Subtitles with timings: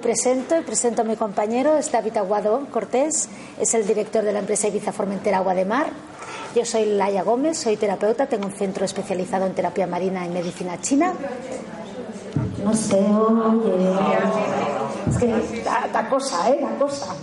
[0.00, 3.28] Presento y presento a mi compañero, es David Aguado Cortés,
[3.58, 5.86] es el director de la empresa Ibiza Formentera Agua de Mar.
[6.54, 10.80] Yo soy Laia Gómez, soy terapeuta, tengo un centro especializado en terapia marina y medicina
[10.80, 11.12] china.
[12.64, 13.92] No sé, oye.
[15.08, 16.58] Es que da, cosa, ¿eh?
[16.60, 17.14] Da cosa.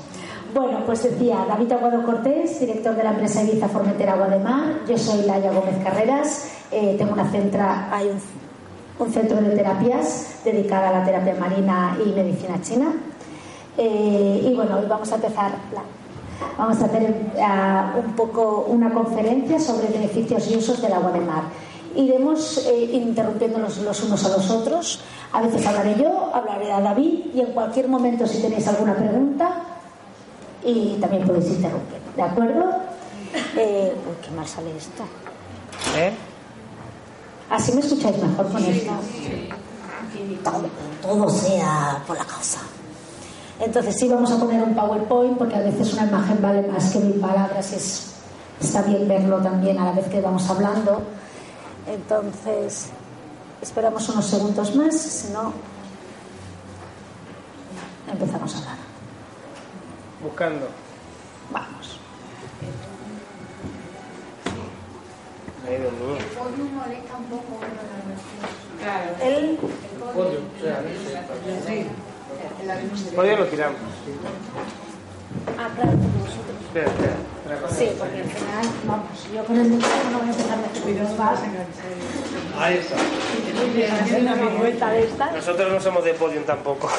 [0.54, 4.80] Bueno, pues decía David Aguado Cortés, director de la empresa Ibiza Formentera Agua de Mar.
[4.88, 8.22] Yo soy Laia Gómez Carreras, eh, tengo una centra, hay un
[9.00, 12.94] un centro de terapias dedicado a la terapia marina y medicina china.
[13.78, 15.52] Eh, y bueno, hoy vamos a empezar,
[16.58, 17.04] vamos a hacer
[17.36, 21.44] uh, un poco una conferencia sobre beneficios y usos del agua de mar.
[21.96, 25.02] Iremos eh, interrumpiéndonos los unos a los otros.
[25.32, 29.50] A veces hablaré yo, hablaré a David y en cualquier momento si tenéis alguna pregunta
[30.64, 32.00] y también podéis interrumpir.
[32.16, 32.66] ¿De acuerdo?
[33.56, 35.04] Eh, qué mal sale esto.
[35.96, 36.12] ¿Eh?
[37.50, 38.92] Así me escucháis mejor con esto.
[40.44, 40.70] Todo,
[41.02, 42.60] todo sea por la causa.
[43.60, 47.00] Entonces sí vamos a poner un PowerPoint porque a veces una imagen vale más que
[47.00, 48.14] mil palabras y es,
[48.62, 51.02] está bien verlo también a la vez que vamos hablando.
[51.88, 52.88] Entonces
[53.62, 55.54] esperamos unos segundos más, si no
[58.12, 58.78] empezamos a hablar.
[60.22, 60.68] Buscando.
[61.52, 61.97] Vamos.
[65.68, 66.16] Ay, Dios mío.
[69.22, 69.58] El,
[70.14, 70.82] Podio, o sea,
[73.16, 73.78] Podio lo tiramos.
[75.58, 75.92] ah, claro.
[76.68, 77.16] Espera, espera.
[77.44, 77.70] espera.
[77.70, 80.84] Sí, porque al final, vamos, yo con el micrófono no voy a empezar a hacer
[80.86, 81.40] vídeos más.
[82.58, 82.96] Ahí está.
[84.20, 85.10] Una vuelta de.
[85.36, 86.90] Nosotros no somos de podium tampoco.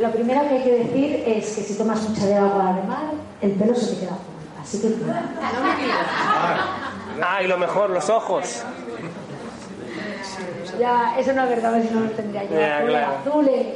[0.00, 3.12] Lo primero que hay que decir es que si tomas mucha de agua de mar,
[3.42, 4.18] el pelo se te queda.
[7.22, 8.62] Ah, y lo mejor, los ojos.
[10.78, 12.58] ya, eso no es verdad, a ver si no lo tendría yo.
[12.58, 13.18] Ya, Azules, claro.
[13.18, 13.66] azules.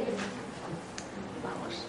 [1.43, 1.85] Vamos.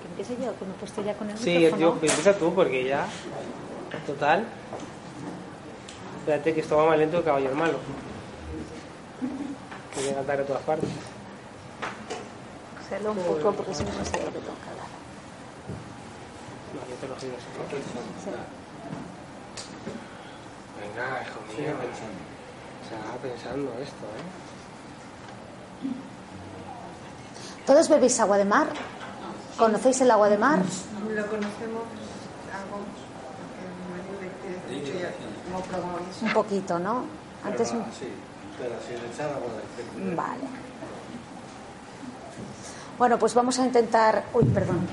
[0.00, 1.76] Que empiece yo, que me he puesto ya con el Sí, micrófono.
[1.76, 3.06] tío, empieza tú porque ya.
[4.06, 4.44] Total.
[6.22, 7.78] Espérate que esto va más lento que caballo malo.
[9.92, 10.88] Que llega a atacar a todas partes.
[12.88, 14.86] Celo un poco porque si no, no sé lo que tengo que hablar.
[16.74, 17.46] No, yo te lo giro así.
[18.22, 18.30] Sí.
[20.78, 21.74] Venga, hijo mío.
[22.88, 24.22] Se va pensando esto, ¿eh?
[27.66, 28.68] ¿Todos bebéis agua de mar?
[29.58, 30.60] ¿Conocéis el agua de mar?
[30.60, 31.82] Lo conocemos
[32.54, 32.78] algo
[33.26, 35.41] porque mi marido le quiere mucho
[36.22, 37.04] Un poquito, ¿no?
[37.44, 37.68] Antes.
[37.68, 38.08] Sí,
[38.58, 39.48] pero sin echar agua
[39.98, 40.44] del Vale.
[42.98, 44.24] Bueno, pues vamos a intentar.
[44.34, 44.86] Uy, perdón.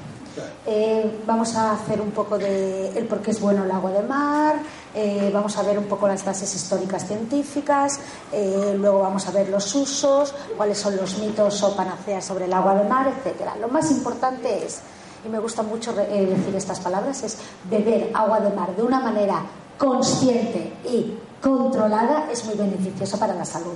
[0.66, 4.02] Eh, vamos a hacer un poco de el por qué es bueno el agua de
[4.04, 4.56] mar,
[4.94, 8.00] eh, vamos a ver un poco las bases históricas científicas,
[8.32, 12.54] eh, luego vamos a ver los usos, cuáles son los mitos o panaceas sobre el
[12.54, 13.56] agua de mar, etcétera.
[13.58, 14.82] Lo más importante es,
[15.26, 17.38] y me gusta mucho eh, decir estas palabras, es
[17.70, 19.44] beber agua de mar de una manera
[19.80, 23.74] consciente y controlada es muy beneficiosa para la salud.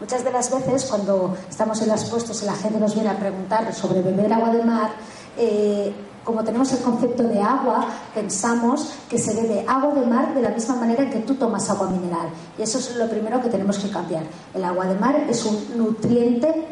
[0.00, 3.16] Muchas de las veces cuando estamos en los puestos y la gente nos viene a
[3.16, 4.90] preguntar sobre beber agua de mar,
[5.38, 10.42] eh, como tenemos el concepto de agua, pensamos que se bebe agua de mar de
[10.42, 12.28] la misma manera que tú tomas agua mineral.
[12.58, 14.24] Y eso es lo primero que tenemos que cambiar.
[14.52, 16.66] El agua de mar es un nutriente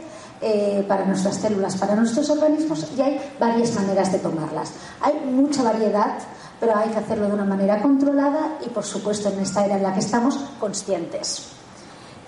[0.44, 4.72] eh, para nuestras células, para nuestros organismos y hay varias maneras de tomarlas.
[5.00, 6.18] Hay mucha variedad,
[6.62, 9.82] pero hay que hacerlo de una manera controlada y, por supuesto, en esta era en
[9.82, 11.48] la que estamos, conscientes.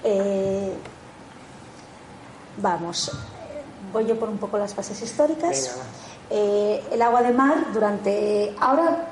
[0.02, 0.74] Eh,
[2.56, 3.12] vamos,
[3.92, 5.76] voy yo por un poco las bases históricas.
[6.28, 9.03] Eh, el agua de mar durante ahora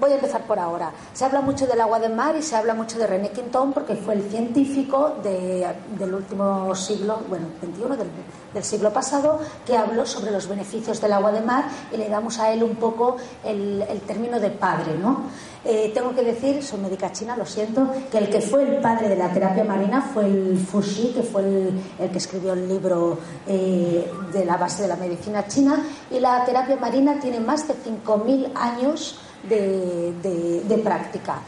[0.00, 0.92] voy a empezar por ahora.
[1.12, 3.96] Se habla mucho del agua de mar y se habla mucho de René Quintón porque
[3.96, 10.48] fue el científico del último siglo, bueno, 21 del, siglo pasado, que habló sobre los
[10.48, 14.50] beneficios del agua de mar y le damos a él un poco el, término de
[14.50, 15.22] padre, ¿no?
[15.64, 19.08] Eh, tengo que decir, soy médica china, lo siento, que el que fue el padre
[19.08, 24.10] de la terapia marina fue el Fuxi, que fue el, que escribió el libro eh,
[24.32, 28.52] de la base de la medicina china, y la terapia marina tiene más de 5.000
[28.54, 31.40] años de, práctica.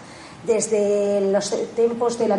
[0.45, 2.33] Desde los tiempos del,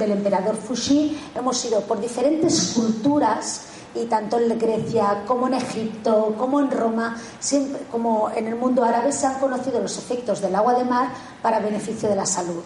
[0.00, 6.60] emperador Fuxi hemos ido por diferentes culturas y tanto en Grecia como en Egipto, como
[6.60, 10.74] en Roma, siempre, como en el mundo árabe se han conocido los efectos del agua
[10.74, 11.10] de mar
[11.42, 12.62] para beneficio de la salud.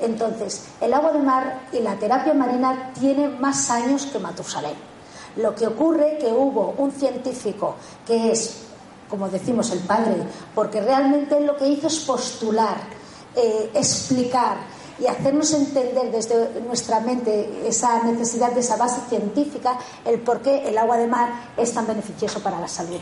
[0.00, 4.76] Entonces, el agua de mar y la terapia marina tienen más años que Matusalén.
[5.36, 7.74] Lo que ocurre que hubo un científico
[8.06, 8.67] que es
[9.08, 10.16] como decimos el padre,
[10.54, 12.76] porque realmente lo que hizo es postular,
[13.34, 14.56] eh, explicar
[15.00, 20.68] y hacernos entender desde nuestra mente esa necesidad de esa base científica, el por qué
[20.68, 23.00] el agua de mar es tan beneficioso para la salud.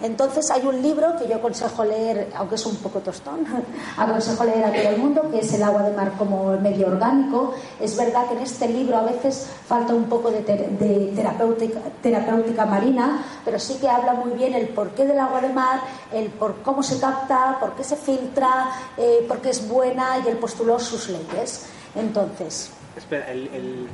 [0.00, 3.44] Entonces hay un libro que yo aconsejo leer, aunque es un poco tostón,
[3.96, 7.54] aconsejo leer a todo el mundo, que es El agua de mar como medio orgánico.
[7.80, 13.24] Es verdad que en este libro a veces falta un poco de, terapéutica, terapéutica, marina,
[13.44, 15.80] pero sí que habla muy bien el porqué del agua de mar,
[16.12, 20.28] el por cómo se capta, por qué se filtra, eh, por qué es buena y
[20.28, 21.66] él postuló sus leyes.
[21.94, 22.70] Entonces.
[22.96, 23.88] Espera, el,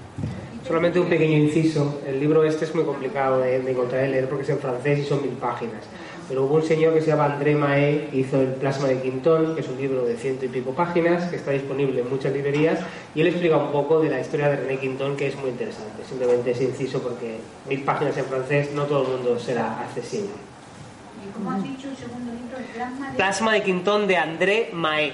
[0.66, 2.00] solamente un pequeño inciso.
[2.06, 4.98] El libro este es muy complicado de, de encontrar y leer porque es en francés
[5.00, 5.84] y son mil páginas.
[6.28, 9.54] Pero hubo un señor que se llama André Mahé, que hizo El Plasma de Quintón,
[9.54, 12.78] que es un libro de ciento y pico páginas, que está disponible en muchas librerías,
[13.14, 16.02] y él explica un poco de la historia de René Quintón, que es muy interesante.
[16.08, 20.30] Simplemente es inciso porque mil páginas en francés no todo el mundo será accesible.
[21.22, 22.56] ¿Y cómo has dicho el segundo libro?
[22.58, 25.12] El Plasma de, Plasma de Quintón de André Mahé.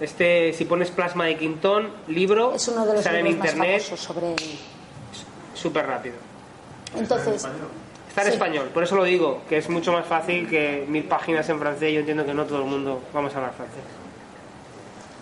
[0.00, 3.82] Este, si pones Plasma de Quintón, libro, es uno de los sale en internet.
[3.82, 4.34] sobre
[5.54, 6.16] Súper rápido.
[6.96, 7.46] Entonces.
[8.08, 11.48] Está en español, por eso lo digo, que es mucho más fácil que mil páginas
[11.48, 11.92] en francés.
[11.92, 13.84] Yo entiendo que no todo el mundo vamos a hablar francés.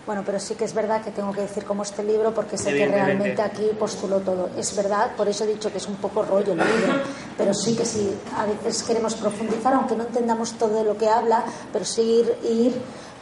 [0.06, 2.72] Bueno, pero sí que es verdad que tengo que decir como este libro porque sé
[2.72, 4.48] que realmente aquí postuló todo.
[4.56, 6.94] Es verdad, por eso he dicho que es un poco rollo el libro,
[7.36, 11.44] pero sí que sí, a veces queremos profundizar, aunque no entendamos todo lo que habla,
[11.75, 12.72] pero sí ir, ir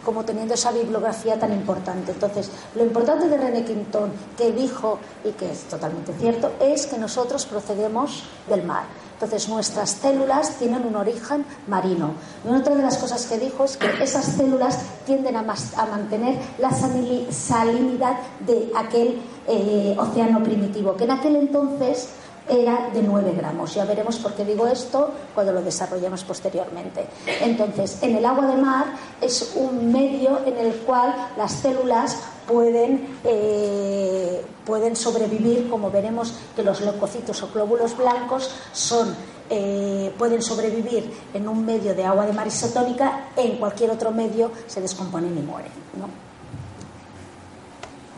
[0.07, 2.13] como teniendo esa bibliografía tan importante.
[2.13, 6.97] Entonces, lo importante de René Quintón, que dijo, y que es totalmente cierto, es que
[6.97, 8.85] nosotros procedemos del mar.
[9.15, 12.13] Entonces, nuestras células tienen un origen marino.
[12.45, 16.71] Y otra de las cosas que dijo es que esas células tienden a, mantener la
[16.71, 18.17] salinidad
[18.47, 22.11] de aquel eh, océano primitivo, que en aquel entonces
[22.49, 23.75] era de 9 gramos.
[23.75, 27.07] Ya veremos por qué digo esto cuando lo desarrollemos posteriormente.
[27.41, 28.87] Entonces, en el agua de mar
[29.21, 36.63] es un medio en el cual las células pueden, eh, pueden sobrevivir, como veremos que
[36.63, 39.15] los leucocitos o glóbulos blancos son
[39.49, 44.51] eh, pueden sobrevivir en un medio de agua de mar isotónica, en cualquier otro medio
[44.67, 45.71] se descomponen y mueren.
[45.99, 46.09] ¿no?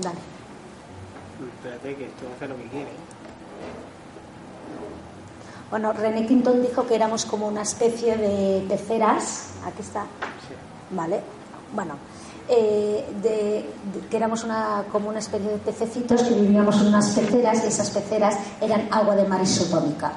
[0.01, 0.19] Dale.
[1.57, 2.91] Espérate que esto hace lo que quiere.
[5.71, 9.51] Bueno, René Quintón dijo que éramos como una especie de peceras.
[9.65, 10.07] Aquí está.
[10.91, 11.21] Vale.
[11.75, 11.95] Bueno,
[12.49, 13.69] eh, de,
[14.09, 17.91] que éramos una, como una especie de pececitos que vivíamos en unas peceras y esas
[17.91, 20.13] peceras eran agua de mar isotónica.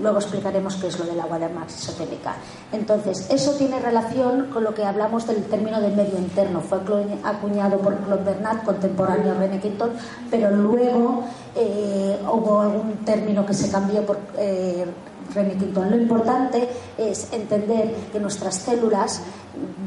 [0.00, 2.34] Luego explicaremos qué es lo del agua de mar isotónica.
[2.72, 6.60] Entonces, eso tiene relación con lo que hablamos del término de medio interno.
[6.60, 6.78] Fue
[7.22, 9.90] acuñado por Claude Bernard, contemporáneo a René Quintón,
[10.30, 14.86] pero luego eh, hubo algún término que se cambió por eh,
[15.34, 15.90] René Quintón.
[15.90, 19.20] Lo importante es entender que nuestras células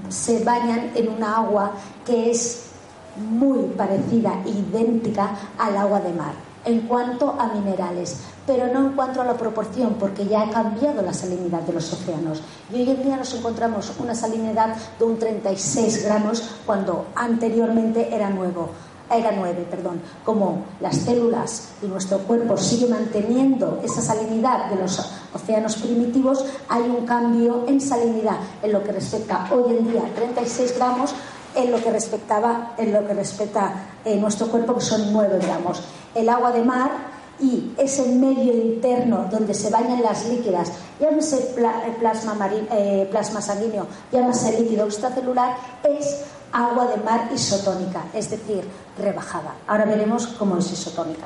[0.09, 1.71] se bañan en una agua
[2.05, 2.65] que es
[3.15, 6.33] muy parecida, idéntica al agua de mar
[6.65, 11.01] en cuanto a minerales, pero no en cuanto a la proporción, porque ya ha cambiado
[11.01, 12.41] la salinidad de los océanos.
[12.71, 18.29] Y hoy en día nos encontramos una salinidad de un 36 gramos cuando anteriormente era
[18.29, 18.69] nuevo
[19.11, 24.99] era 9, perdón, como las células y nuestro cuerpo sigue manteniendo esa salinidad de los
[25.33, 30.75] océanos primitivos, hay un cambio en salinidad en lo que respecta hoy en día 36
[30.77, 31.13] gramos
[31.55, 33.73] en lo que respectaba en lo que respecta
[34.03, 35.83] eh, nuestro cuerpo que son 9 gramos
[36.15, 41.37] el agua de mar y ese medio interno donde se bañan las líquidas, llámese
[41.99, 46.21] plasma, eh, plasma sanguíneo, llámese líquido extracelular, es
[46.51, 48.63] agua de mar isotónica, es decir,
[48.97, 49.55] rebajada.
[49.67, 51.25] Ahora veremos cómo es isotónica.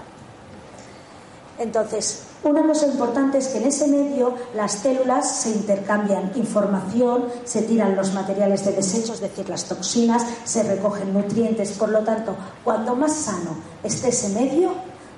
[1.59, 7.63] Entonces, Una cosa importante es que en ese medio las células se intercambian información, se
[7.63, 11.71] tiran los materiales de desecho, es decir, las toxinas, se recogen nutrientes.
[11.71, 14.69] Por lo tanto, cuando más sano esté ese medio,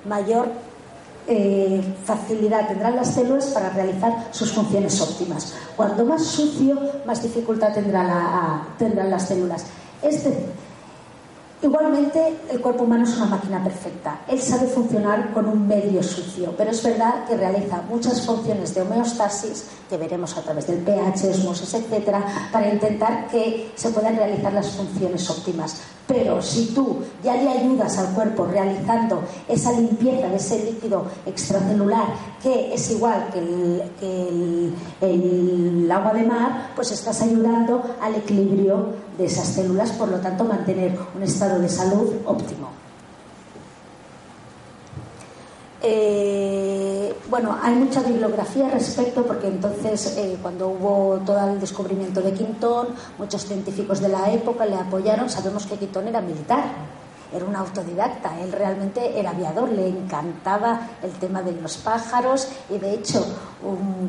[0.08, 0.48] mayor
[1.26, 5.54] eh, facilidad tendrán las células para realizar sus funciones óptimas.
[5.76, 9.66] Cuando más sucio, más dificultad tendrán las células.
[11.62, 14.22] Igualmente, el cuerpo humano es una máquina perfecta.
[14.26, 18.80] Él sabe funcionar con un medio sucio, pero es verdad que realiza muchas funciones de
[18.80, 24.54] homeostasis, que veremos a través del pH, osmosis, etcétera, para intentar que se puedan realizar
[24.54, 25.82] las funciones óptimas.
[26.10, 32.08] Pero si tú ya le ayudas al cuerpo realizando esa limpieza de ese líquido extracelular,
[32.42, 33.38] que es igual que
[35.00, 38.86] el, agua de mar, pues estás ayudando al equilibrio
[39.16, 42.69] de esas células, por lo tanto mantener un estado de salud óptimo.
[45.82, 52.20] Eh, bueno, hay mucha bibliografía al respecto porque entonces eh, cuando hubo todo el descubrimiento
[52.20, 55.30] de Quintón, muchos científicos de la época le apoyaron.
[55.30, 56.64] Sabemos que Quintón era militar,
[57.32, 62.78] era un autodidacta, él realmente era aviador, le encantaba el tema de los pájaros y
[62.78, 63.24] de hecho,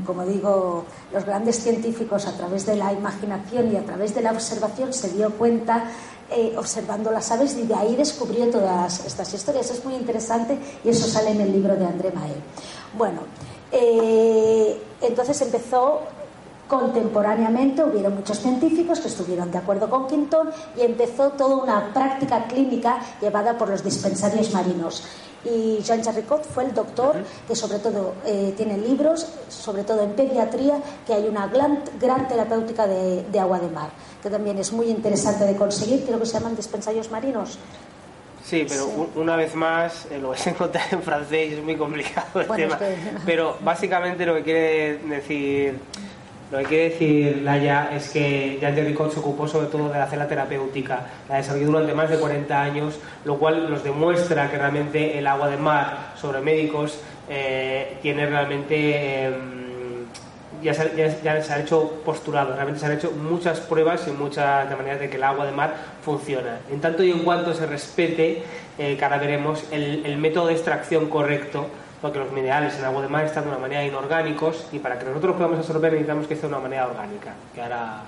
[0.05, 4.31] como digo, los grandes científicos a través de la imaginación y a través de la
[4.31, 5.85] observación se dio cuenta
[6.31, 9.69] eh, observando las aves y de ahí descubrió todas estas historias.
[9.69, 12.33] Es muy interesante y eso sale en el libro de André Mae.
[12.97, 13.19] Bueno,
[13.71, 16.01] eh, entonces empezó
[16.67, 22.47] contemporáneamente, hubieron muchos científicos que estuvieron de acuerdo con Quintón y empezó toda una práctica
[22.47, 25.03] clínica llevada por los dispensarios marinos.
[25.43, 27.15] Y Jean Charricot fue el doctor
[27.48, 32.27] que sobre todo eh, tiene libros, sobre todo en pediatría, que hay una gran, gran
[32.27, 33.89] terapéutica de agua de mar
[34.21, 37.57] que también es muy interesante de conseguir, creo que se llaman dispensarios marinos.
[38.43, 42.41] Sí, pero una vez más eh, lo vais a encontrar en francés, es muy complicado
[42.41, 42.77] el tema.
[43.25, 45.79] Pero básicamente lo que quiere decir
[46.51, 50.27] lo que quiere decir Laia es que Jean Ricot se ocupó sobre todo de la
[50.27, 55.27] terapéutica, la desarrolló durante más de 40 años, lo cual nos demuestra que realmente el
[55.27, 59.25] agua de mar sobre médicos eh, tiene realmente...
[59.25, 59.62] Em,
[60.62, 64.75] ya se, ya, han hecho postulados, realmente se han hecho muchas pruebas y muchas de
[64.75, 66.60] maneras de que el agua de mar funciona.
[66.72, 68.43] En tanto y en cuanto se respete,
[68.77, 71.67] eh, que veremos, el, método de extracción correcto,
[72.01, 75.05] porque los minerales en agua de mar están de una manera inorgánicos y para que
[75.05, 78.01] nosotros podamos absorber necesitamos que sea de una manera orgánica, que ahora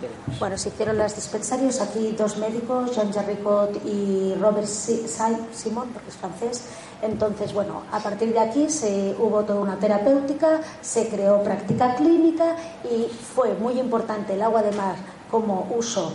[0.00, 0.38] veremos.
[0.38, 6.16] Bueno, se hicieron los dispensarios, aquí dos médicos, Jean Jarricot y Robert Simon, porque es
[6.16, 6.64] francés,
[7.02, 12.56] entonces, bueno, a partir de aquí se, hubo toda una terapéutica, se creó práctica clínica
[12.84, 14.96] y fue muy importante el agua de mar
[15.30, 16.12] como uso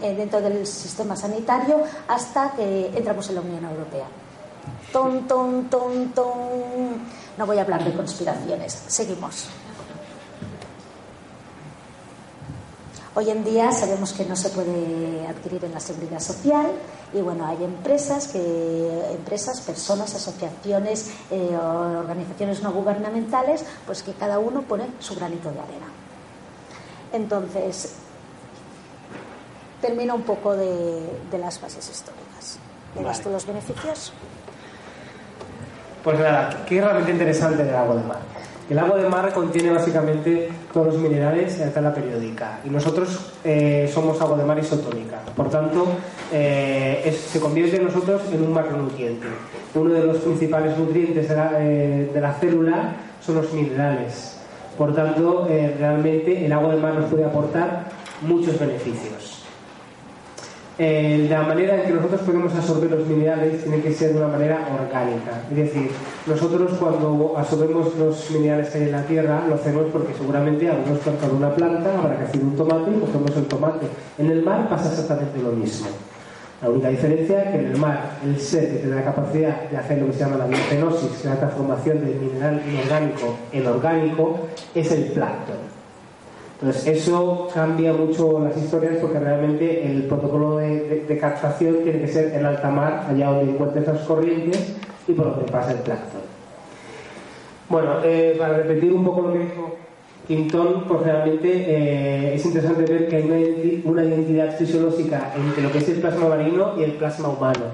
[0.00, 4.06] dentro del sistema sanitario hasta que entramos en la Unión Europea.
[4.92, 6.32] Ton, ton, ton, ton.
[7.36, 8.84] No voy a hablar de conspiraciones.
[8.86, 9.48] Seguimos.
[13.14, 16.70] Hoy en día sabemos que no se puede adquirir en la seguridad social
[17.12, 24.38] y bueno, hay empresas, que, empresas personas, asociaciones, eh, organizaciones no gubernamentales, pues que cada
[24.38, 25.86] uno pone su granito de arena.
[27.12, 27.94] Entonces,
[29.80, 32.58] termino un poco de, las bases históricas.
[32.94, 34.12] ¿Le tú los beneficios?
[36.02, 38.18] Pues nada, qué realmente interesante del agua de mar.
[38.70, 43.90] El agua de mar contiene básicamente todos los minerales en tabla periódica y nosotros eh,
[43.92, 45.20] somos agua de mar isotónica.
[45.34, 45.86] Por tanto,
[46.30, 49.26] eh, se convierte en nosotros en un macronutriente.
[49.74, 52.92] Uno de los principales nutrientes de la, eh, de la célula
[53.24, 54.38] son los minerales.
[54.76, 57.86] Por tanto, realmente el agua de mar nos puede aportar
[58.20, 59.37] muchos beneficios.
[60.80, 64.28] Eh, la manera en que nosotros podemos absorber los minerales tiene que ser de una
[64.28, 65.42] manera orgánica.
[65.50, 65.90] Es decir,
[66.24, 71.00] nosotros cuando absorbemos los minerales que hay en la tierra, lo hacemos porque seguramente habremos
[71.00, 73.86] plantado una planta, habrá crecido un tomate y cogemos el tomate.
[74.18, 75.88] En el mar pasa exactamente lo mismo.
[76.62, 79.76] La única diferencia es que en el mar el ser que tiene la capacidad de
[79.76, 84.38] hacer lo que se llama la es la transformación del mineral inorgánico en orgánico,
[84.76, 85.77] es el plancton.
[86.60, 92.34] Entonces, eso cambia mucho las historias porque realmente el protocolo de, captación tiene que ser
[92.34, 96.20] en alta mar, allá donde encuentres las corrientes y por donde pasa el plancton.
[97.68, 99.76] Bueno, eh, para repetir un poco lo que dijo
[100.26, 105.78] Quintón, pues realmente eh, es interesante ver que hay una, identidad fisiológica entre lo que
[105.78, 107.66] es el plasma marino y el plasma humano.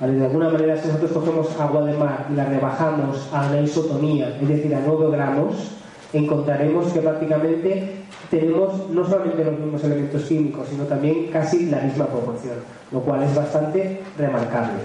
[0.00, 4.34] De alguna manera, si nosotros cogemos agua de mar y la rebajamos a una isotonía,
[4.40, 5.72] es decir, a 9 gramos,
[6.14, 12.06] encontraremos que prácticamente tenemos no solamente los mismos elementos químicos, sino también casi la misma
[12.06, 12.56] proporción,
[12.92, 14.80] lo cual es bastante remarcable.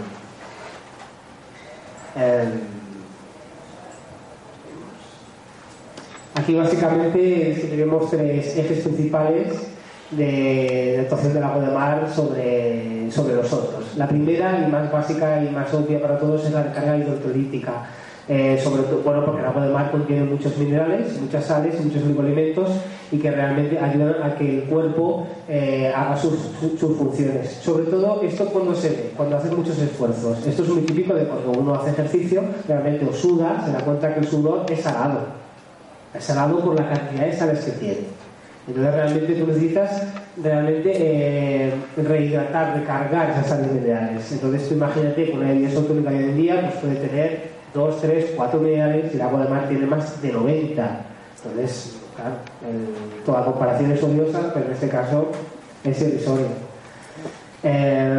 [2.15, 2.51] Em,
[6.35, 9.75] aquí básicamente tenemos tres ejes principales
[10.11, 13.97] de, actuación del agua de mar sobre, sobre los otros.
[13.97, 17.87] La primera y más básica y más obvia para todos es la carga hidrolítica
[18.27, 22.01] eh, sobre todo, bueno, porque el agua de mar contiene muchos minerales, muchas sales, muchos
[22.03, 22.71] oligoelementos
[23.11, 26.33] y que realmente ayudan a que el cuerpo eh, haga sus,
[26.79, 27.51] sus, funciones.
[27.61, 30.45] Sobre todo esto cuando se ve, cuando hace muchos esfuerzos.
[30.45, 34.11] Esto es muy típico de cuando uno hace ejercicio, realmente o suda, se da cuenta
[34.11, 35.19] que el sudor es salado.
[36.11, 38.07] Es salado por la cantidad de sales que tiene.
[38.67, 40.01] Entonces realmente tú necesitas
[40.41, 44.31] realmente eh, rehidratar, recargar esas sales minerales.
[44.31, 48.33] Entonces tú imagínate que una bebida isotónica hoy en día pues puede tener 2, 3,
[48.35, 51.05] 4 minerales y el agua de mar tiene más de 90.
[51.43, 52.35] Entonces, claro,
[53.25, 55.27] toda comparación es odiosa, pero en este caso
[55.83, 56.47] es irrisorio.
[57.61, 58.13] Eh,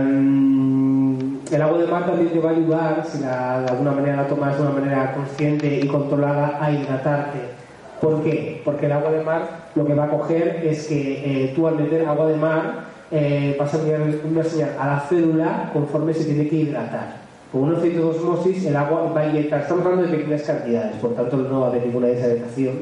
[1.50, 4.56] el agua de mar también te va a ayudar, si de alguna manera la tomas
[4.56, 7.56] de una manera consciente y controlada, a hidratarte
[8.00, 8.60] ¿Por qué?
[8.64, 11.76] Porque el agua de mar lo que va a coger es que eh, tú al
[11.76, 16.24] meter agua de mar eh, vas a enviar una señal a la célula conforme se
[16.24, 17.25] tiene que hidratar.
[17.52, 20.96] Con un efecto de osmosis el agua va a inyectar, estamos hablando de pequeñas cantidades,
[20.96, 22.74] por tanto no va a haber ninguna deshidratación,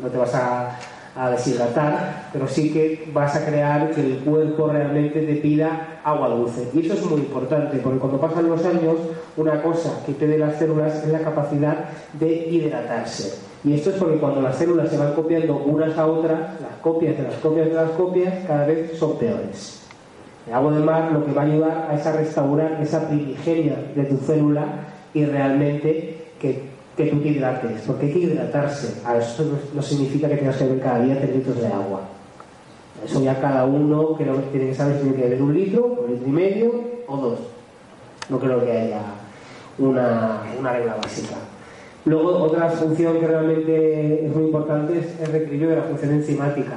[0.00, 0.78] no te vas a,
[1.16, 6.28] a deshidratar, pero sí que vas a crear que el cuerpo realmente te pida agua
[6.28, 6.68] dulce.
[6.72, 8.96] Y eso es muy importante, porque cuando pasan los años,
[9.36, 11.76] una cosa que te las células es la capacidad
[12.14, 13.34] de hidratarse.
[13.64, 17.16] Y esto es porque cuando las células se van copiando unas a otras, las copias
[17.16, 19.81] de las copias de las copias cada vez son peores.
[20.46, 24.04] El de mar lo que va a ayudar a, es a restaurar esa primigenia de
[24.04, 24.64] tu célula
[25.14, 26.62] y realmente que,
[26.96, 29.00] que tú te hidrates, porque hay que hidratarse.
[29.04, 32.00] A eso no, significa que tengas que beber cada día 3 litros de agua.
[33.04, 36.10] Eso ya cada uno que tiene que saber si tiene que beber un litro, un
[36.10, 36.72] litro y medio
[37.06, 37.38] o dos.
[38.28, 39.00] No creo que haya
[39.78, 41.36] una, una regla básica.
[42.04, 46.72] Luego, otra función que realmente es muy importante es el reequilibrio de la función enzimática.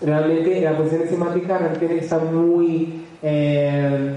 [0.00, 4.16] Realmente la función enzimática realmente está muy eh,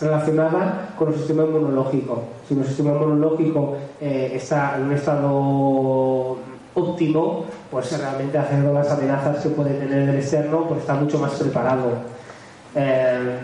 [0.00, 2.24] relacionada con el sistema inmunológico.
[2.48, 6.38] Si el sistema inmunológico eh, está en un estado
[6.74, 11.32] óptimo, pues realmente haciendo las amenazas que puede tener el externo, pues está mucho más
[11.32, 11.92] preparado.
[12.74, 13.38] Eh,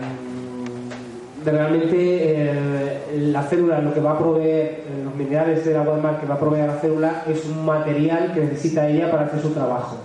[1.45, 6.19] realmente eh, la célula lo que va a proveer, los minerales del agua de mar
[6.19, 9.41] que va a proveer a la célula es un material que necesita ella para hacer
[9.41, 9.97] su trabajo.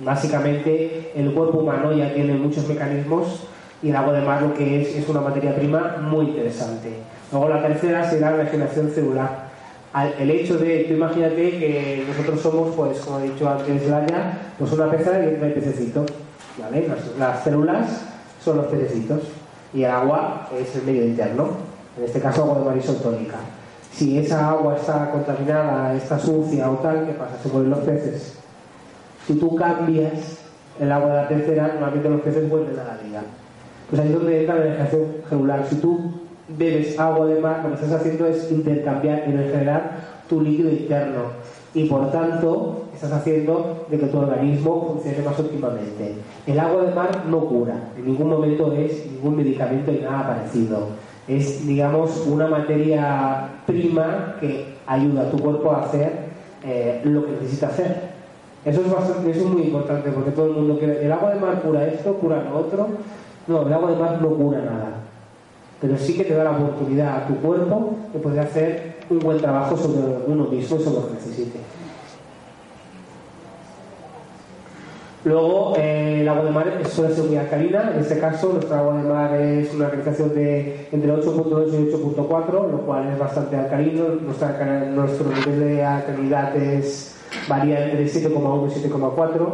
[0.00, 3.44] Básicamente el cuerpo humano ya tiene muchos mecanismos
[3.82, 6.90] y el agua de mar lo que es es una materia prima muy interesante.
[7.30, 9.50] Luego la tercera será la regeneración celular.
[10.18, 14.72] El hecho de, tú imagínate que nosotros somos, pues como he dicho antes, Laia, pues
[14.72, 16.06] una peza y un pececito.
[16.58, 16.88] ¿vale?
[16.88, 18.02] Las, las células
[18.42, 19.20] son los pececitos
[19.74, 21.48] y el agua es el medio interno,
[21.98, 23.36] en este caso agua de mar isotónica.
[23.92, 27.36] Si esa agua está contaminada, está sucia o tal, ¿qué pasa?
[27.42, 28.39] Se mueren los peces.
[29.30, 30.40] Si tú cambias
[30.80, 33.22] el agua de la tercera, normalmente los peces vuelven a la vida.
[33.88, 34.88] Pues ahí es donde entra la energía
[35.28, 35.64] celular.
[35.70, 36.00] Si tú
[36.48, 41.22] bebes agua de mar, lo que estás haciendo es intercambiar y regenerar tu líquido interno
[41.74, 46.14] y por tanto estás haciendo de que tu organismo funcione más óptimamente.
[46.48, 50.88] El agua de mar no cura, en ningún momento es ningún medicamento ni nada parecido.
[51.28, 56.10] Es, digamos, una materia prima que ayuda a tu cuerpo a hacer
[56.64, 58.09] eh, lo que necesita hacer.
[58.64, 61.04] Eso es, bastante, eso es muy importante porque todo el mundo quiere.
[61.04, 62.14] ¿El agua de mar cura esto?
[62.14, 62.88] ¿Cura lo otro?
[63.46, 64.92] No, el agua de mar no cura nada.
[65.80, 69.38] Pero sí que te da la oportunidad a tu cuerpo de poder hacer un buen
[69.38, 71.58] trabajo sobre uno mismo y sobre lo que necesite.
[75.22, 77.92] Luego, eh, el agua de mar suele ser muy alcalina.
[77.94, 82.70] En este caso, nuestra agua de mar es una calificación de entre 8.8 y 8.4,
[82.70, 84.04] lo cual es bastante alcalino.
[84.94, 87.19] nuestro nivel de alcalinidad es,
[87.50, 89.48] varía entre 7,1 y 7,4.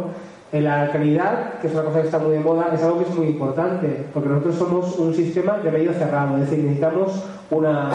[0.52, 3.10] En la alcalinidad, que es una cosa que está muy de moda, es algo que
[3.10, 7.90] es muy importante, porque nosotros somos un sistema de medio cerrado, es decir, necesitamos una,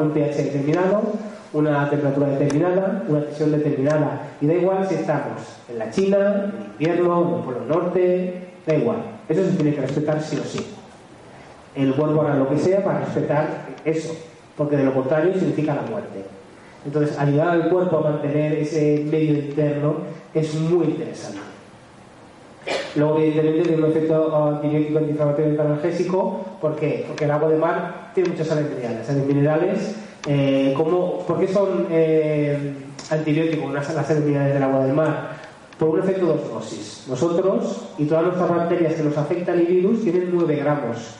[0.00, 1.02] un pH determinado,
[1.52, 4.22] una temperatura determinada, una presión determinada.
[4.40, 8.74] Y da igual si estamos en la China, en invierno, en el Polo Norte, da
[8.74, 8.96] igual.
[9.28, 10.66] Eso se tiene que respetar sí o sí.
[11.76, 14.16] El cuerpo hará lo que sea para respetar eso,
[14.56, 16.24] porque de lo contrario significa la muerte.
[16.84, 19.94] Entonces, ayudar al cuerpo a mantener ese medio interno
[20.34, 21.38] es muy interesante.
[22.96, 26.44] Luego, evidentemente, tiene un efecto antibiótico, antiinflamatorio y analgésico.
[26.60, 27.04] ¿Por qué?
[27.08, 29.06] Porque el agua de mar tiene muchas sales minerales.
[29.06, 32.72] Sales minerales eh, ¿Por qué son eh,
[33.10, 35.34] antibióticos las, las del agua del mar?
[35.78, 37.04] Por un efecto de osmosis.
[37.08, 41.16] Nosotros y todas nuestras bacterias que nos afectan y virus tienen 9 gramos.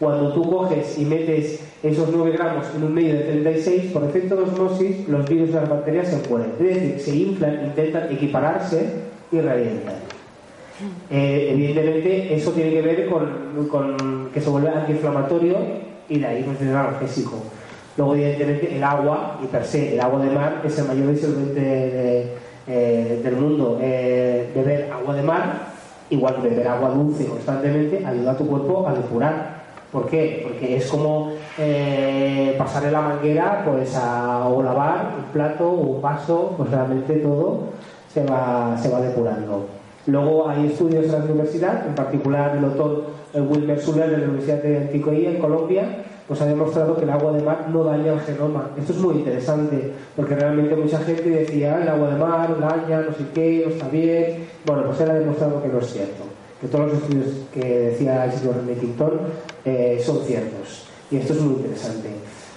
[0.00, 4.36] Cuando tú coges y metes esos 9 gramos en un medio de 36, por efecto
[4.36, 6.52] de osmosis, los virus de las bacterias se mueren.
[6.58, 8.90] Es decir, se inflan, intentan equipararse
[9.32, 9.94] y revientan.
[11.10, 15.56] Eh, evidentemente, eso tiene que ver con, que se vuelve antiinflamatorio
[16.08, 17.36] y de ahí pues, tiene analgésico.
[17.96, 22.32] Luego, evidentemente, el agua, y per se, el agua de mar es el mayor disolvente
[22.66, 23.78] eh, del mundo.
[23.80, 25.68] Eh, beber agua de mar,
[26.10, 29.55] igual que beber agua dulce constantemente, ayuda a tu cuerpo a depurar.
[29.92, 30.40] ¿Por qué?
[30.42, 36.02] Porque es como eh, pasarle la manguera pues a, o lavar un plato o un
[36.02, 37.60] vaso, pues realmente todo
[38.12, 39.66] se va, se depurando.
[40.06, 44.24] Luego hay estudios en la universidad, en particular el doctor eh, Wilmer Suller de la
[44.24, 45.84] Universidad de Anticoía en Colombia,
[46.28, 48.70] pues ha demostrado que el agua de mar no daña el genoma.
[48.76, 53.00] Esto es muy interesante, porque realmente mucha gente decía, "Ah, el agua de mar daña,
[53.02, 54.46] no sé qué, no está bien.
[54.64, 56.24] Bueno, pues él ha demostrado que no es cierto,
[56.60, 59.12] que todos los estudios que decía señor Meckington
[59.64, 60.86] eh, son ciertos.
[61.10, 62.10] Y esto es muy interesante.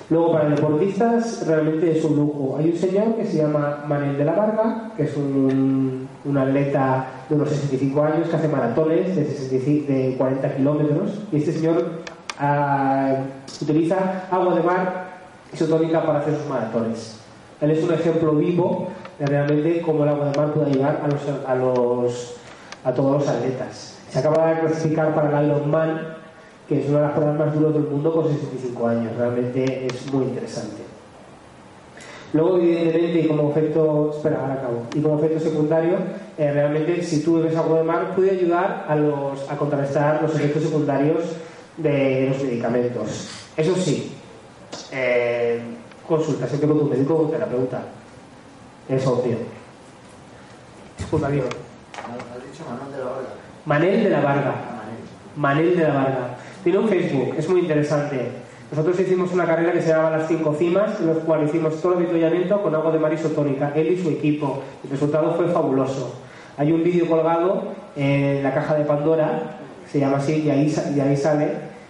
[0.09, 2.57] Luego, para deportistas, realmente es un lujo.
[2.57, 7.05] Hay un señor que se llama Manel de la Varga, que es un, un atleta
[7.29, 11.11] de unos 65 años que hace maratones de, 65 de 40 kilómetros.
[11.31, 12.01] Y este señor
[12.39, 13.17] ah,
[13.61, 15.09] utiliza agua de mar
[15.53, 17.19] isotónica para hacer sus maratones.
[17.61, 18.87] Él es un ejemplo vivo
[19.19, 21.01] de realmente cómo el agua de mar puede ayudar
[21.45, 22.35] a, los,
[22.83, 23.97] a todos los atletas.
[24.09, 26.19] Se acaba de clasificar para el Ironman
[26.69, 29.15] que es una de las pruebas más duras del mundo con 65 años.
[29.17, 30.83] Realmente es muy interesante.
[32.31, 35.95] Luego, evidentemente, y como efecto, espera, ahora acabo, y como efecto secundario,
[36.37, 40.35] eh, realmente si tú bebes agua de mar puede ayudar a, los, a contrarrestar los
[40.35, 41.23] efectos secundarios
[41.77, 43.29] de los medicamentos.
[43.57, 44.15] Eso sí,
[44.91, 45.59] eh,
[46.07, 47.81] consulta siempre con tu médico o terapeuta.
[48.87, 49.37] Es obvio.
[50.99, 51.49] Disculpa, Diego.
[52.05, 53.29] Has dicho Manuel de la Varga.
[53.65, 54.53] Manel de la Varga.
[55.35, 55.65] Manel.
[55.65, 56.37] Manel de la Varga.
[56.63, 58.31] Tiene un Facebook, es muy interesante.
[58.71, 61.93] Nosotros hicimos una carrera que se llamaba Las Cinco Cimas, en la cual hicimos todo
[61.93, 64.61] el avituallamiento con agua de mar isotónica, él y su equipo.
[64.83, 66.15] El resultado fue fabuloso.
[66.57, 67.63] Hay un vídeo colgado
[67.95, 69.57] en la caja de Pandora,
[69.91, 71.47] se llama así, y ahí, y ahí sale,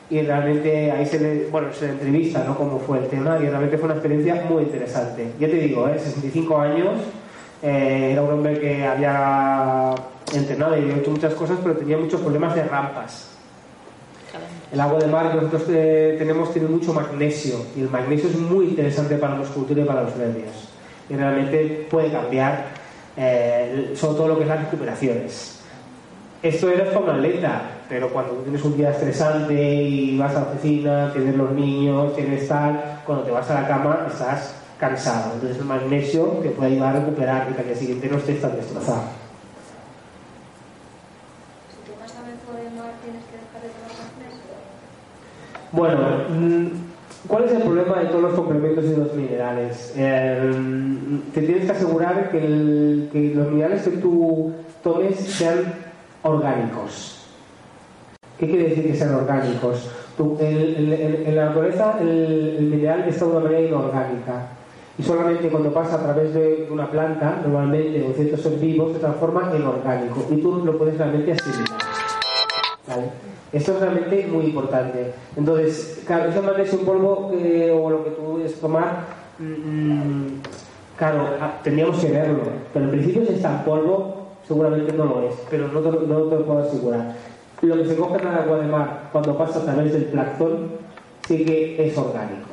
[0.09, 2.55] y realmente ahí se le, bueno, se le entrevista, ¿no?
[2.55, 5.33] Cómo fue el tema, y realmente fue una experiencia muy interesante.
[5.37, 5.99] Ya te digo, ¿eh?
[5.99, 6.91] 65 años,
[7.61, 9.93] eh, era un hombre que había
[10.33, 13.27] entrenado y había hecho muchas cosas, pero tenía muchos problemas de rampas.
[14.71, 18.37] El agua de mar que nosotros eh, tenemos tiene mucho magnesio y el magnesio es
[18.37, 20.69] muy interesante para la musculatura y para los nervios.
[21.09, 22.65] Y realmente puede cambiar
[23.17, 25.59] eh, sobre todo lo que es las recuperaciones.
[26.41, 30.41] Esto eres para un atleta, pero cuando tú tienes un día estresante y vas a
[30.41, 35.33] la oficina, tienes los niños, tienes tal, cuando te vas a la cama estás cansado.
[35.33, 38.41] Entonces el magnesio te puede ayudar a recuperar y que al día siguiente no estés
[38.41, 39.03] tan destrozado.
[41.69, 44.55] Si de mar, tienes que dejar de tomar magnesio.
[45.71, 49.93] Bueno, mm, ¿cuál es el problema de todos los complementos y los minerales?
[49.95, 50.51] Eh,
[51.33, 55.73] te tienes que asegurar que, el- que los minerales que tú tomes sean
[56.23, 57.17] orgánicos.
[58.39, 59.89] ¿Qué quiere decir que sean orgánicos?
[60.39, 64.47] En la naturaleza el, el mineral está de una manera inorgánica
[64.99, 68.99] y solamente cuando pasa a través de una planta, normalmente o ciertos seres vivos, se
[68.99, 71.79] transforma en orgánico y tú lo puedes realmente asimilar.
[72.85, 73.03] ¿Vale?
[73.53, 75.13] Esto es realmente muy importante.
[75.37, 79.05] Entonces, claro, ese magnesio en polvo o lo que tú debes tomar,
[79.39, 80.41] mm,
[80.97, 82.41] claro, ah, tendríamos que verlo.
[82.73, 86.19] Pero en principio si está en polvo, seguramente no lo es, pero no te, no
[86.19, 87.15] lo puedo asegurar.
[87.61, 90.71] Lo que se coge en el agua de mar cuando pasa a través del plancton
[91.25, 92.48] sí que es orgánico.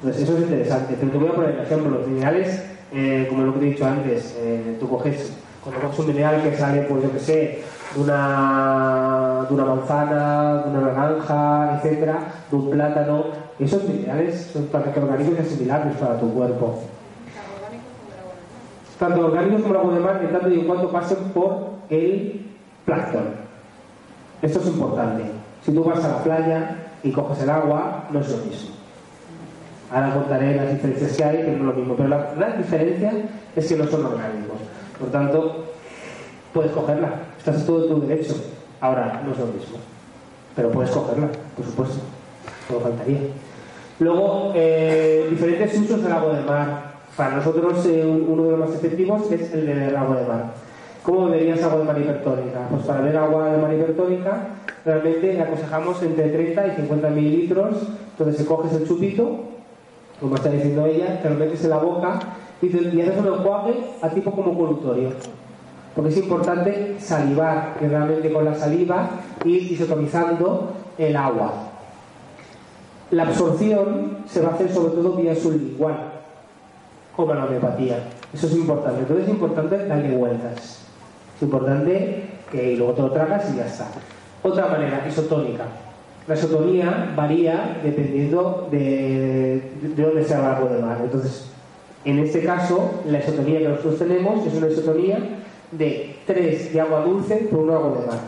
[0.00, 0.96] Entonces, eso es interesante.
[0.98, 1.90] Pero te voy a poner el ejemplo.
[1.98, 5.32] Los minerales, eh, como lo que te he dicho antes, eh, tú coges,
[5.62, 7.62] cuando coges un mineral que sale, pues yo que sé,
[7.94, 12.18] de una, de una manzana, de una naranja, etcétera,
[12.50, 13.24] de un plátano,
[13.58, 16.82] esos minerales son para que orgánicos y asimilables para tu cuerpo.
[18.98, 22.46] Tanto orgánicos como agua de mar, en tanto y en cuanto pasen por el
[22.84, 23.48] plancton.
[24.42, 25.24] Esto es importante.
[25.64, 28.77] Si tú vas a la playa y coges el agua, no es lo mismo.
[29.92, 31.94] Ahora contaré las diferencias que hay, que no es lo mismo.
[31.96, 33.12] Pero la gran diferencia
[33.56, 34.58] es que no son orgánicos.
[34.98, 35.64] Por tanto,
[36.52, 37.10] puedes cogerla.
[37.38, 38.34] Estás en todo tu derecho.
[38.80, 39.78] Ahora, no es lo mismo.
[40.54, 41.96] Pero puedes cogerla, por supuesto.
[42.70, 43.18] No faltaría.
[44.00, 46.88] Luego, eh, diferentes usos del agua de mar.
[47.16, 50.44] Para nosotros, eh, un- uno de los más efectivos es el del agua de mar.
[51.02, 52.60] ¿Cómo beberías agua de mar hipertónica?
[52.70, 54.48] Pues para beber agua de mar hipertónica,
[54.84, 57.76] realmente aconsejamos entre 30 y 50 mililitros.
[58.10, 59.40] Entonces, se coges el chupito,
[60.20, 62.18] como está diciendo ella, te lo metes en la boca
[62.60, 65.10] y, te- y haces un enjuague a tipo como colutorio.
[65.94, 69.08] Porque es importante salivar, que realmente con la saliva
[69.44, 71.52] ir isotomizando el agua.
[73.10, 75.96] La absorción se va a hacer sobre todo vía sublingual,
[77.16, 77.98] como la homeopatía.
[78.32, 79.00] Eso es importante.
[79.00, 80.82] Entonces es importante darle vueltas.
[81.36, 83.86] Es importante que luego te lo tragas y ya está.
[84.42, 85.64] Otra manera, isotónica.
[86.28, 90.98] La isotonía varía dependiendo de, de dónde sea el agua de mar.
[91.02, 91.48] Entonces,
[92.04, 95.18] en este caso, la isotonía que nosotros tenemos es una isotonía
[95.72, 98.18] de 3 de agua dulce por 1 agua de mar.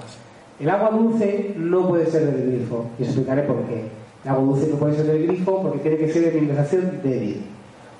[0.59, 3.83] El agua dulce no puede ser del grifo, y os explicaré por qué.
[4.25, 7.43] El agua dulce no puede ser del grifo porque tiene que ser de mineralización débil,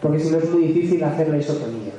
[0.01, 1.93] porque si no es muy difícil hacer la isotonía.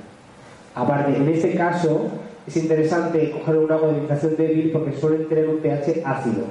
[0.74, 2.08] Aparte, en este caso,
[2.48, 6.46] es interesante coger un agua de mineralización débil porque suelen tener un pH ácido.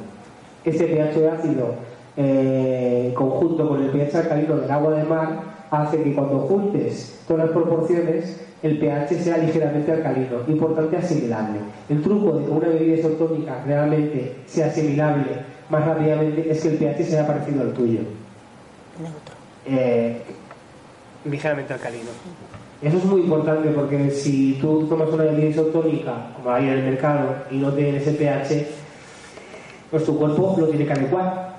[0.64, 1.74] Este pH ácido,
[2.16, 7.46] eh, conjunto con el pH alcalino del agua de mar, hace que cuando juntes todas
[7.46, 11.60] las proporciones, el pH sea ligeramente alcalino, importante asimilable.
[11.88, 15.24] El truco de que una bebida isotónica realmente sea asimilable
[15.70, 18.00] más rápidamente es que el pH sea parecido al tuyo.
[19.66, 20.20] Eh,
[21.24, 22.10] ligeramente alcalino.
[22.82, 26.82] Eso es muy importante porque si tú tomas una bebida isotónica, como hay en el
[26.84, 28.66] mercado, y no tiene ese pH,
[29.90, 31.54] pues tu cuerpo lo tiene que adecuar.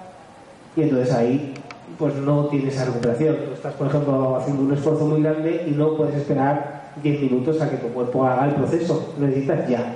[0.76, 1.54] Y entonces ahí
[1.98, 3.38] pues no tienes esa recuperación.
[3.54, 7.70] Estás, por ejemplo, haciendo un esfuerzo muy grande y no puedes esperar 10 minutos a
[7.70, 9.14] que tu cuerpo haga el proceso.
[9.20, 9.96] Lo necesitas ya.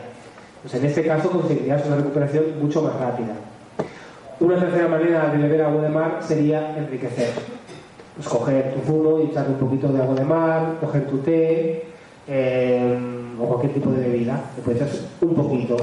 [0.62, 3.34] Pues en este caso conseguirías una recuperación mucho más rápida.
[4.40, 7.30] Una tercera manera de beber agua de mar sería enriquecer.
[8.16, 11.86] Pues coger tu zumo y echarle un poquito de agua de mar, coger tu té
[12.28, 12.98] eh,
[13.40, 14.42] o cualquier tipo de bebida.
[14.58, 15.78] Le puedes echar un poquito.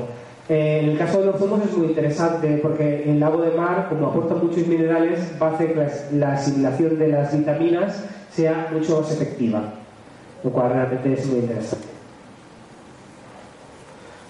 [0.53, 3.87] Eh, en el caso de los zumos es muy interesante porque el agua de mar,
[3.89, 9.01] como aporta muchos minerales, va a hacer que la asimilación de las vitaminas sea mucho
[9.01, 9.63] más efectiva,
[10.45, 11.87] lo cual realmente es muy interesante.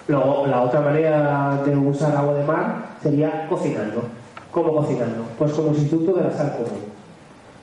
[0.06, 4.04] Luego, la otra manera de usar agua de mar sería cocinando.
[4.52, 5.24] ¿Cómo cocinando?
[5.36, 6.84] Pues como sustituto de la sal común.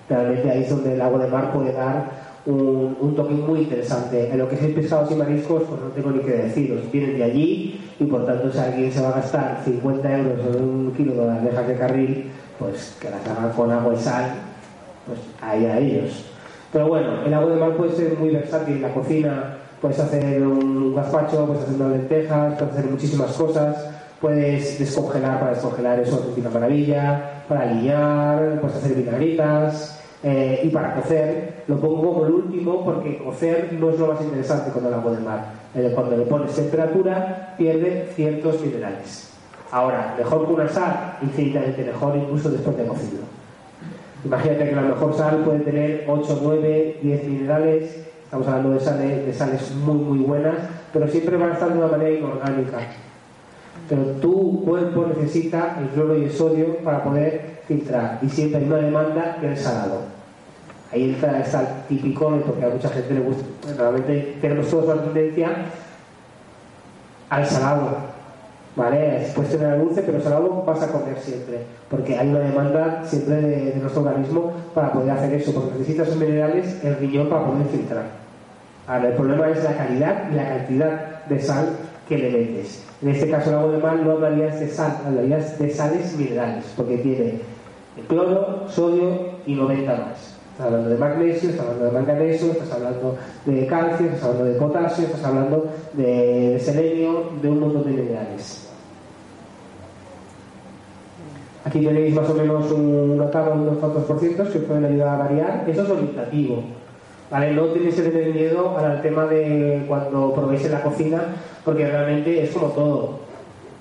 [0.10, 2.10] Realmente ahí es donde el agua de mar puede dar
[2.46, 4.30] un, un, toque muy interesante.
[4.30, 6.92] En lo que es pescados y mariscos, pues no tengo ni que deciros.
[6.92, 10.64] Vienen de allí y por tanto, si alguien se va a gastar 50 euros en
[10.64, 14.32] un kilo de almejas de carril, pues que las hagan con agua y sal,
[15.06, 16.26] pues ahí a ellos.
[16.72, 19.58] Pero bueno, el agua de mar puede ser muy versátil en la cocina.
[19.82, 23.90] Puedes hacer un gazpacho, puedes hacer unas lentejas, puedes hacer muchísimas cosas.
[24.22, 30.70] Puedes descongelar para descongelar eso es una maravilla, para aliñar, puedes hacer vinagritas, eh, y
[30.70, 34.86] para cocer, lo pongo como el último porque cocer no es lo más interesante con
[34.86, 35.59] el agua de mar.
[35.74, 39.30] Cuando le pones temperatura, pierde ciertos minerales.
[39.72, 43.20] Ahora, mejor que una sal, infinitamente mejor, incluso después de cocido.
[44.26, 48.08] Imagínate que la mejor sal puede tener 8, 9, 10 minerales.
[48.24, 50.56] Estamos hablando de sales, muy, muy buenas,
[50.92, 52.78] pero siempre van a estar de una manera inorgánica.
[53.88, 58.20] Pero tu cuerpo necesita el cloro y el sodio para poder filtrar.
[58.22, 60.19] Y siempre hay una demanda del salado.
[60.92, 63.44] Ahí está el típico, porque a mucha gente le gusta.
[63.78, 65.50] Realmente tenemos todos la tendencia
[67.30, 68.20] al salado.
[68.76, 69.28] ¿Vale?
[69.36, 71.60] Puedes tener el dulce, pero salado vas a comer siempre.
[71.90, 75.54] Porque hay una demanda siempre de, de nuestro organismo para poder hacer eso.
[75.54, 78.06] Porque necesitas minerales, el riñón para poder filtrar.
[78.88, 81.70] Ahora, el problema es la calidad y la cantidad de sal
[82.08, 82.84] que le metes.
[83.02, 86.66] En este caso, el agua de mar no hablarías de sal, hablarías de sales minerales,
[86.76, 87.42] porque tiene
[88.08, 90.39] cloro, sodio y 90 más.
[90.60, 94.60] Estás hablando de magnesio, estás hablando de manganeso, estás hablando de calcio, estás hablando de
[94.60, 98.70] potasio, estás hablando de, selenio, de un montón de minerales.
[101.64, 105.08] Aquí tenéis más o menos tabla de unos cuantos por cientos que os pueden ayudar
[105.08, 105.64] a variar.
[105.66, 106.62] Eso es orientativo.
[107.32, 107.54] ¿Vale?
[107.54, 111.22] No tenéis que tener miedo al tema de cuando probéis en la cocina,
[111.64, 113.20] porque realmente es como todo.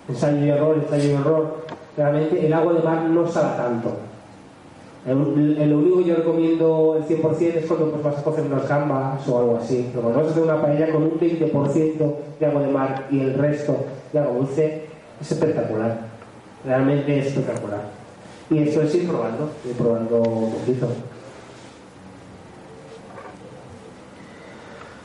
[0.08, 1.56] Ensayo y error, ensayo y error.
[1.96, 4.07] Realmente el agua de mar no sabe tanto.
[5.06, 9.26] Lo único que yo recomiendo el 100% es cuando pues, vas a cocer unas gambas
[9.28, 9.88] o algo así.
[9.90, 13.20] Pero cuando vas a hacer una paella con un 20% de agua de mar y
[13.20, 13.76] el resto
[14.12, 14.82] de agua dulce,
[15.20, 15.98] es espectacular.
[16.64, 17.80] Realmente es espectacular.
[18.50, 20.88] Y eso es ir probando, ir probando un poquito.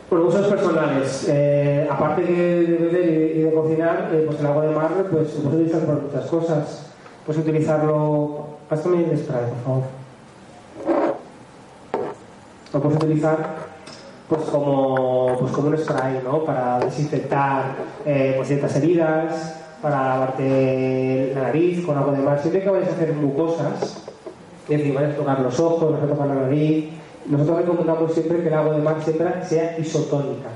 [0.09, 1.25] Bueno, usos personales.
[1.27, 5.39] Eh, aparte de beber y de cocinar, eh, pues el agua de mar pues, se
[5.39, 6.82] puede utilizar para muchas cosas.
[7.25, 8.47] Puedes utilizarlo.
[8.69, 9.83] Pásame el spray, por favor.
[12.73, 13.73] Lo puedes utilizar
[14.27, 16.43] pues como, pues como un spray, ¿no?
[16.43, 22.39] Para desinfectar eh, pues ciertas heridas, para lavarte la nariz con agua de mar.
[22.39, 24.03] Siempre que vayas a hacer mucosas,
[24.67, 26.89] es decir, vayas a tocar los ojos, vas a tocar la nariz,
[27.25, 30.49] nosotros recomendamos siempre que el agua de mar siempre sea isotónica.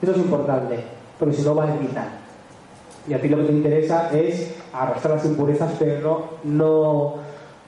[0.00, 0.84] Eso es importante,
[1.18, 2.25] porque si no va a irritar.
[3.08, 7.14] Y a ti lo que te interesa es arrastrar las impurezas, pero no,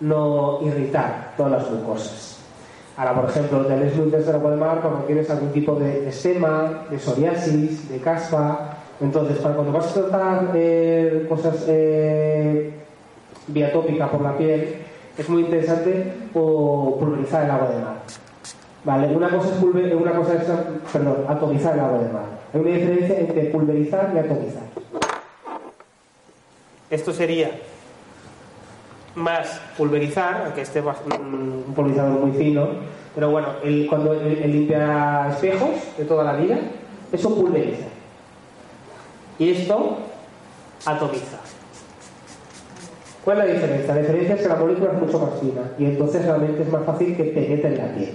[0.01, 2.39] no irritar todas las mucosas.
[2.99, 3.63] Ahora, por ejemplo,
[3.97, 8.77] luces del agua de mar cuando tienes algún tipo de estema, de psoriasis, de caspa.
[9.01, 12.73] Entonces, para cuando vas a tratar eh, cosas eh,
[13.47, 14.79] biatópicas por la piel,
[15.17, 17.97] es muy interesante pulverizar el agua de mar.
[18.83, 19.15] ¿Vale?
[19.15, 20.43] Una cosa es, una cosa es
[20.93, 22.25] perdón, atomizar el agua de mar.
[22.53, 24.63] Hay una diferencia entre pulverizar y atomizar.
[26.91, 27.51] Esto sería
[29.15, 32.69] más pulverizar, aunque este es un pulverizador muy fino,
[33.15, 36.57] pero bueno, el, cuando el, limpia espejos de toda la vida,
[37.13, 37.87] eso pulveriza.
[39.39, 39.99] Y esto
[40.87, 41.39] atomiza.
[43.25, 43.95] ¿Cuál es la diferencia?
[43.95, 46.85] La diferencia es que la molécula es mucho más fina y entonces realmente es más
[46.85, 48.13] fácil que penetre en la piel.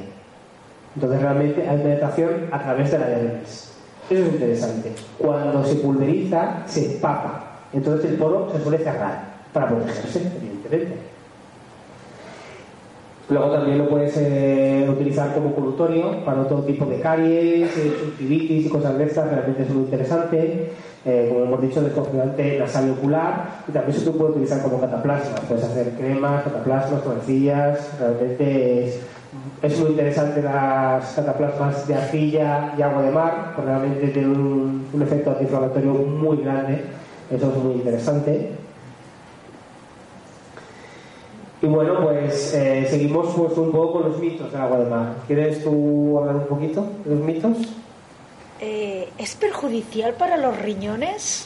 [0.95, 3.73] Entonces realmente hay penetración a través de la dermis.
[4.09, 4.91] Eso es interesante.
[5.17, 7.52] Cuando se pulveriza, se empapa.
[7.73, 11.13] Entonces el poro se suele cerrar para protegerse, evidentemente.
[13.29, 18.67] Luego también lo puedes eh, utilizar como colutorio para otro tipo de caries, eh, y
[18.67, 20.71] cosas de estas, realmente es muy interesante.
[21.05, 25.35] Eh, como hemos dicho, descongelante nasal y ocular, y también se puede utilizar como cataplasma.
[25.47, 28.99] Puedes hacer cremas, cataplasmas, torrecillas, realmente es,
[29.61, 34.87] es, muy interesante las cataplasmas de arcilla y agua de mar, porque realmente tienen un,
[34.93, 36.83] un efecto antiinflamatorio muy grande,
[37.35, 38.51] eso es muy interesante.
[41.61, 45.15] Y bueno, pues eh, seguimos pues, un poco con los mitos del agua de mar.
[45.27, 47.57] ¿Quieres tú hablar un poquito de los mitos?
[48.59, 51.45] Eh, ¿Es perjudicial para los riñones?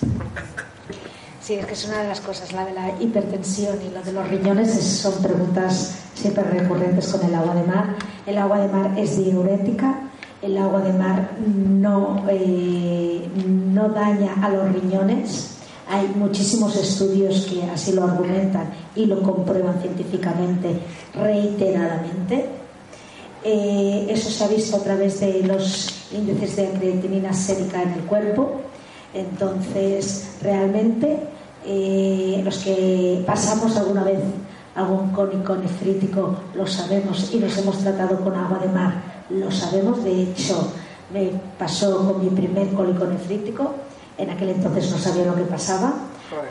[1.39, 4.11] Sí, es que es una de las cosas, la de la hipertensión y lo de
[4.11, 7.95] los riñones son preguntas siempre recurrentes con el agua de mar.
[8.25, 9.99] El agua de mar es diurética,
[10.41, 15.56] el agua de mar no, eh, no daña a los riñones,
[15.89, 20.79] hay muchísimos estudios que así lo argumentan y lo comprueban científicamente
[21.13, 22.45] reiteradamente.
[23.43, 28.01] Eh, eso se ha visto a través de los índices de creatinina sérica en el
[28.01, 28.61] cuerpo.
[29.13, 31.19] Entonces, realmente,
[31.65, 34.19] eh, los que pasamos alguna vez
[34.75, 38.93] algún cónico nefrítico lo sabemos y nos hemos tratado con agua de mar,
[39.29, 40.03] lo sabemos.
[40.03, 40.73] De hecho,
[41.13, 43.73] me pasó con mi primer cólico nefrítico
[44.17, 45.93] en aquel entonces no sabía lo que pasaba.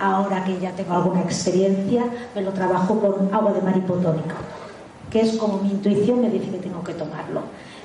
[0.00, 4.36] Ahora que ya tengo alguna experiencia, me lo trabajo con agua de mar hipotónica,
[5.10, 7.42] que es como mi intuición me dice que tengo que tomarlo.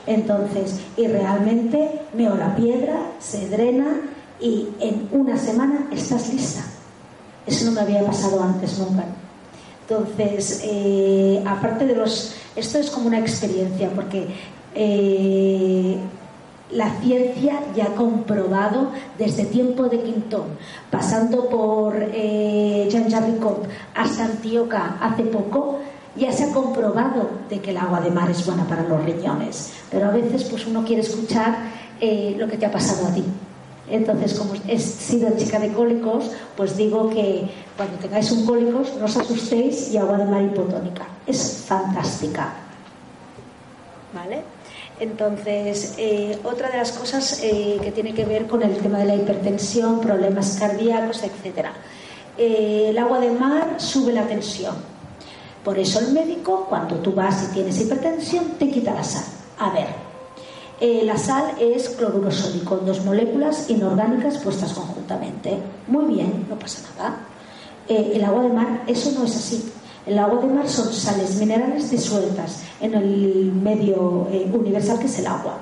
[0.08, 3.88] Entonces, y realmente meo la piedra, se drena
[4.40, 6.62] y en una semana estás lista.
[7.46, 9.04] Eso no me había pasado antes nunca.
[9.82, 12.36] Entonces, eh, aparte de los...
[12.56, 14.28] Esto es como una experiencia, porque
[14.74, 15.98] eh,
[16.72, 20.58] la ciencia ya ha comprobado desde tiempo de Quintón,
[20.90, 25.80] pasando por eh, Jean Jarricot hasta Antioca hace poco,
[26.16, 29.74] ya se ha comprobado de que el agua de mar es buena para los riñones.
[29.90, 31.58] Pero a veces pues uno quiere escuchar
[32.00, 33.24] eh, lo que te ha pasado a ti.
[33.90, 39.06] Entonces, como he sido chica de cólicos, pues digo que cuando tengáis un cólicos no
[39.06, 41.04] os asustéis y agua de mar hipotónica.
[41.28, 42.54] Es fantástica.
[44.14, 44.44] ¿Vale?
[45.02, 49.06] Entonces, eh, otra de las cosas eh, que tiene que ver con el tema de
[49.06, 51.70] la hipertensión, problemas cardíacos, etc.
[52.38, 54.76] Eh, el agua de mar sube la tensión.
[55.64, 59.24] Por eso el médico, cuando tú vas y tienes hipertensión, te quita la sal.
[59.58, 59.88] A ver,
[61.04, 65.58] la sal es cloruro sódico, dos moléculas inorgánicas puestas conjuntamente.
[65.88, 67.26] Muy bien, no pasa nada.
[67.88, 69.72] el agua de mar, eso no es así.
[70.06, 75.20] El agua de mar son sales minerales disueltas en el medio eh, universal que es
[75.20, 75.60] el agua.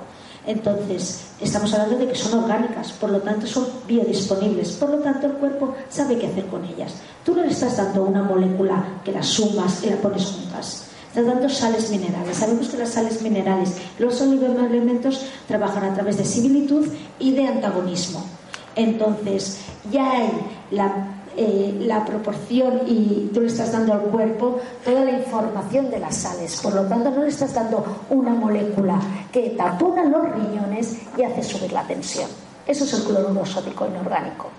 [0.47, 5.27] Entonces, estamos hablando de que son orgánicas, por lo tanto son biodisponibles, por lo tanto
[5.27, 6.93] el cuerpo sabe qué hacer con ellas.
[7.25, 10.85] Tú no le estás dando una molécula que la sumas y la pones juntas.
[11.09, 12.37] Estás dando sales minerales.
[12.37, 16.87] Sabemos que las sales minerales, los oligoelementos, trabajan a través de similitud
[17.19, 18.23] y de antagonismo.
[18.75, 19.59] Entonces,
[19.91, 20.29] ya hay
[20.71, 25.97] la eh, la proporción y tú le estás dando al cuerpo toda la información de
[25.97, 26.59] las sales.
[26.59, 28.99] Por lo tanto, no le estás dando una molécula
[29.31, 32.29] que tapona los riñones y hace subir la tensión.
[32.67, 34.49] Eso es el cloruro sódico inorgánico.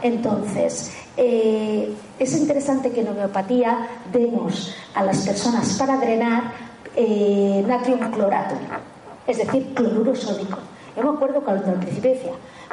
[0.00, 6.52] Entonces, eh, es interesante que en homeopatía demos a las personas para drenar
[6.94, 8.54] eh, natrium clorato,
[9.26, 10.58] es decir, cloruro sódico.
[10.96, 12.12] Yo me acuerdo cuando al principio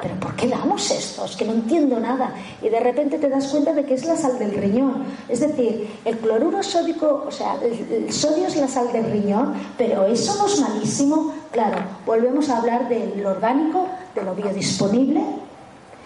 [0.01, 1.25] pero ¿por qué damos esto?
[1.25, 2.33] Es que no entiendo nada.
[2.61, 5.05] Y de repente te das cuenta de que es la sal del riñón.
[5.29, 10.05] Es decir, el cloruro sódico, o sea, el, sodio es la sal del riñón, pero
[10.05, 11.33] eso no es malísimo.
[11.51, 15.21] Claro, volvemos a hablar del orgánico, de lo biodisponible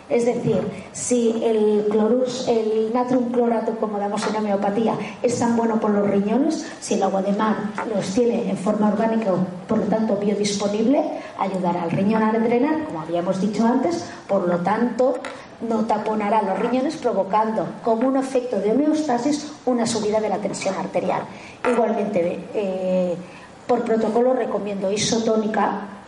[0.10, 0.60] Es decir,
[0.92, 6.10] si el, clorus, el natrium clorato, como damos en homeopatía, es tan bueno por los
[6.10, 7.58] riñones, si el agua de mar
[7.94, 9.32] los tiene en forma orgánica,
[9.68, 11.04] por lo tanto biodisponible,
[11.38, 15.20] ayudará al riñón a drenar, como habíamos dicho antes, por lo tanto
[15.62, 20.74] no taponará los riñones provocando como un efecto de homeostasis una subida de la tensión
[20.76, 21.22] arterial.
[21.70, 23.16] Igualmente, eh,
[23.68, 25.99] por protocolo recomiendo isotónica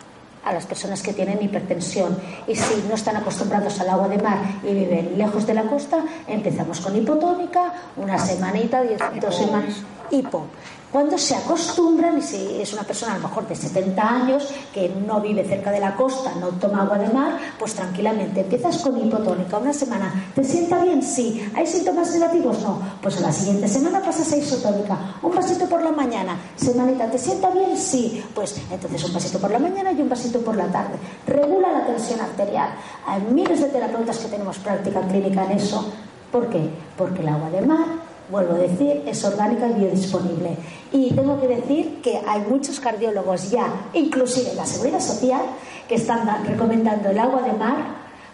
[0.44, 2.16] a las personas que tienen hipertensión.
[2.46, 6.04] Y si no están acostumbrados al agua de mar y viven lejos de la costa,
[6.26, 8.82] empezamos con hipotónica, una semanita,
[9.20, 9.76] dos semanas,
[10.10, 10.46] hipo.
[10.92, 14.90] Cuando se acostumbran, y si es una persona a lo mejor de 70 años que
[14.90, 18.98] no vive cerca de la costa, no toma agua de mar, pues tranquilamente empiezas con
[18.98, 20.12] hipotónica una semana.
[20.34, 21.02] ¿Te sienta bien?
[21.02, 21.50] Sí.
[21.54, 22.60] ¿Hay síntomas negativos?
[22.60, 22.78] No.
[23.00, 25.16] Pues a la siguiente semana pasas a isotónica.
[25.22, 26.38] Un vasito por la mañana.
[26.56, 27.74] Semanita, ¿te sienta bien?
[27.74, 28.22] Sí.
[28.34, 30.96] Pues entonces un vasito por la mañana y un vasito por la tarde.
[31.26, 32.68] Regula la tensión arterial.
[33.06, 35.90] Hay miles de terapeutas que tenemos práctica clínica en eso.
[36.30, 36.68] ¿Por qué?
[36.98, 40.56] Porque el agua de mar vuelvo a decir, es orgánica y biodisponible.
[40.92, 45.42] Y tengo que decir que hay muchos cardiólogos ya, inclusive la Seguridad Social,
[45.88, 47.76] que están recomendando el agua de mar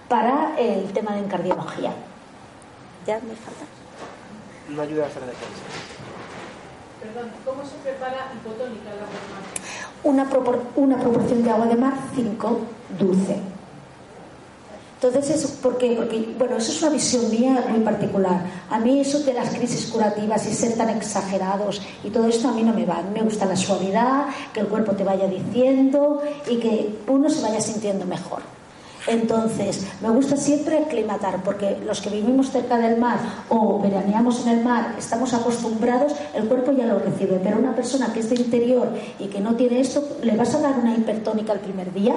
[0.08, 1.92] para el tema de cardiología.
[3.06, 3.64] ¿Ya me falta?
[4.68, 5.62] No ayuda a hacer defensa.
[7.00, 10.62] Perdón, ¿cómo se prepara hipotónica el agua de mar?
[10.76, 12.60] Una, una proporción de agua de mar 5
[12.98, 13.57] dulce
[15.00, 15.92] entonces, eso, ¿por qué?
[15.92, 18.42] Porque, bueno, eso es una visión mía muy particular.
[18.68, 22.52] A mí eso de las crisis curativas y ser tan exagerados y todo esto a
[22.52, 22.98] mí no me va.
[22.98, 26.20] A mí me gusta la suavidad, que el cuerpo te vaya diciendo
[26.50, 28.42] y que uno se vaya sintiendo mejor.
[29.06, 33.20] Entonces, me gusta siempre aclimatar, porque los que vivimos cerca del mar
[33.50, 37.40] o veraneamos en el mar, estamos acostumbrados, el cuerpo ya lo recibe.
[37.40, 38.88] Pero una persona que es de interior
[39.20, 42.16] y que no tiene esto, ¿le vas a dar una hipertónica el primer día?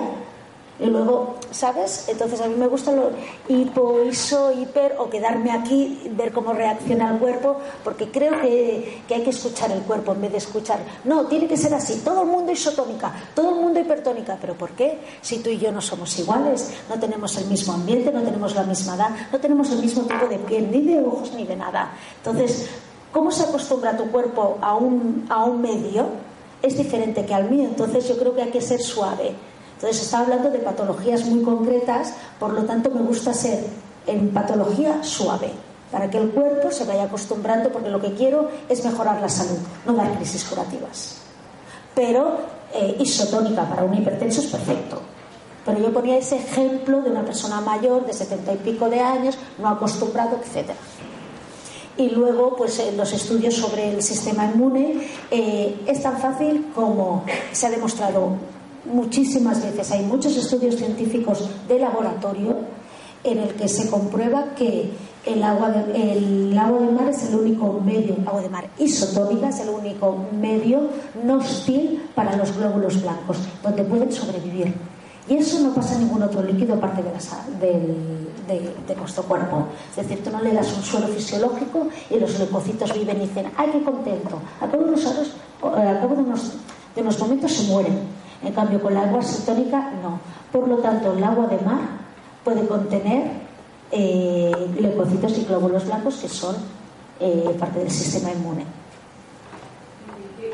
[0.82, 2.06] Y luego, ¿sabes?
[2.08, 3.12] Entonces a mí me gusta lo
[3.48, 9.14] hipo, iso, hiper o quedarme aquí, ver cómo reacciona el cuerpo, porque creo que, que,
[9.14, 10.80] hay que escuchar el cuerpo en vez de escuchar.
[11.04, 12.02] No, tiene que ser así.
[12.04, 14.40] Todo el mundo isotónica, todo el mundo hipertónica.
[14.42, 14.98] ¿Pero por qué?
[15.22, 18.64] Si tú y yo no somos iguales, no tenemos el mismo ambiente, no tenemos la
[18.64, 21.92] misma edad, no tenemos el mismo tipo de piel, ni de ojos, ni de nada.
[22.18, 22.70] Entonces,
[23.12, 26.08] ¿cómo se acostumbra tu cuerpo a un, a un medio?
[26.64, 27.66] Es diferente que al mío.
[27.66, 29.36] Entonces yo creo que hay que ser suave
[29.82, 33.66] entonces está hablando de patologías muy concretas, por lo tanto me gusta ser
[34.06, 35.50] en patología suave,
[35.92, 39.58] para que el cuerpo se vaya acostumbrando, porque lo que quiero es mejorar la salud,
[39.88, 41.16] no dar crisis curativas.
[41.96, 42.38] Pero
[42.76, 45.02] eh, isotónica para un hipertenso es perfecto.
[45.66, 49.36] Pero yo ponía ese ejemplo de una persona mayor de setenta y pico de años,
[49.58, 50.70] no acostumbrado, etc.
[51.98, 57.26] Y luego, pues en los estudios sobre el sistema inmune eh, es tan fácil como
[57.52, 58.38] se ha demostrado
[58.86, 59.92] muchísimas veces.
[59.92, 62.58] Hay muchos estudios científicos de laboratorio
[63.24, 64.90] en el que se comprueba que
[65.26, 69.50] el agua de, el agua de mar es el único medio, agua de mar isotónica
[69.50, 70.90] es el único medio
[71.24, 74.74] no hostil para los glóbulos blancos, donde pueden sobrevivir.
[75.30, 79.68] Y eso no pasa en ningún otro líquido aparte de, la, de, de, nuestro cuerpo.
[79.92, 83.46] Es decir, tú no le das un suelo fisiológico y los leucocitos viven y dicen,
[83.56, 84.42] ¡ay, qué contento!
[84.60, 86.54] A cabo de unos, a cabo de unos,
[86.96, 90.20] de unos momentos se mueren en cambio, con la agua cetónica no.
[90.52, 91.80] Por lo tanto, el agua de mar
[92.44, 93.32] puede contener
[93.92, 96.56] eh, leucocitos y glóbulos blancos que son
[97.20, 98.66] eh, parte del sistema inmune.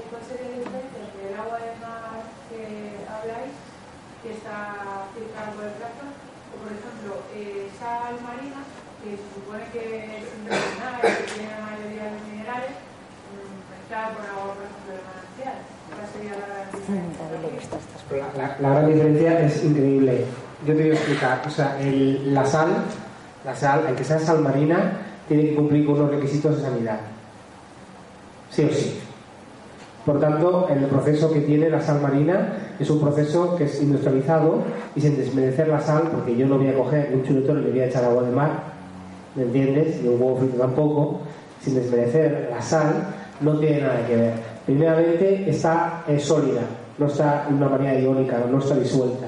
[0.09, 3.55] ¿Cuál sería la diferencia entre el agua de mar que habláis,
[4.23, 5.07] que está
[5.55, 6.03] por el plato,
[6.51, 8.67] o por ejemplo, eh, sal marina,
[8.99, 12.73] que se supone que es medicinal, que tiene la mayoría de los minerales,
[13.71, 15.76] mezclada con agua, por ejemplo, de manantial?
[15.89, 16.33] ¿Cuál sería
[18.61, 20.25] la gran diferencia es increíble.
[20.65, 21.41] Yo te voy a explicar.
[21.45, 22.69] O sea, la sal,
[23.43, 24.93] la sal, aunque sea sal marina,
[25.27, 26.99] tiene que cumplir con unos requisitos de sanidad.
[28.49, 28.99] Sí o sí.
[30.05, 34.63] Por tanto, el proceso que tiene la sal marina es un proceso que es industrializado
[34.95, 37.71] y sin desmerecer la sal, porque yo no voy a coger un chuletón y le
[37.71, 38.51] voy a echar agua de mar,
[39.35, 40.01] ¿me entiendes?
[40.01, 41.19] Y un huevo frito tampoco,
[41.61, 43.07] sin desmerecer la sal,
[43.41, 44.57] no tiene nada que ver.
[44.68, 46.61] Primeramente, está sólida,
[46.97, 49.28] no está de una manera iónica, no está disuelta.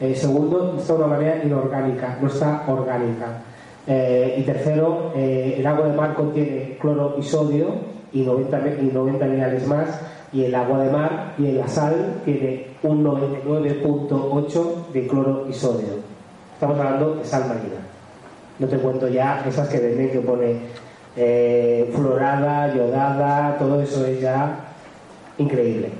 [0.00, 3.44] Eh, segundo, está de una manera inorgánica, no está orgánica.
[3.86, 7.68] Eh, y tercero, eh, el agua de mar contiene cloro y sodio
[8.12, 10.00] y 90, y 90 minerales más,
[10.32, 16.00] y el agua de mar y la sal tiene un 99.8 de cloro y sodio.
[16.54, 17.78] Estamos hablando de sal marina.
[18.58, 20.56] No te cuento ya esas que venden que pone
[21.14, 24.74] florada, yodada, todo eso es ya
[25.38, 25.90] increíble.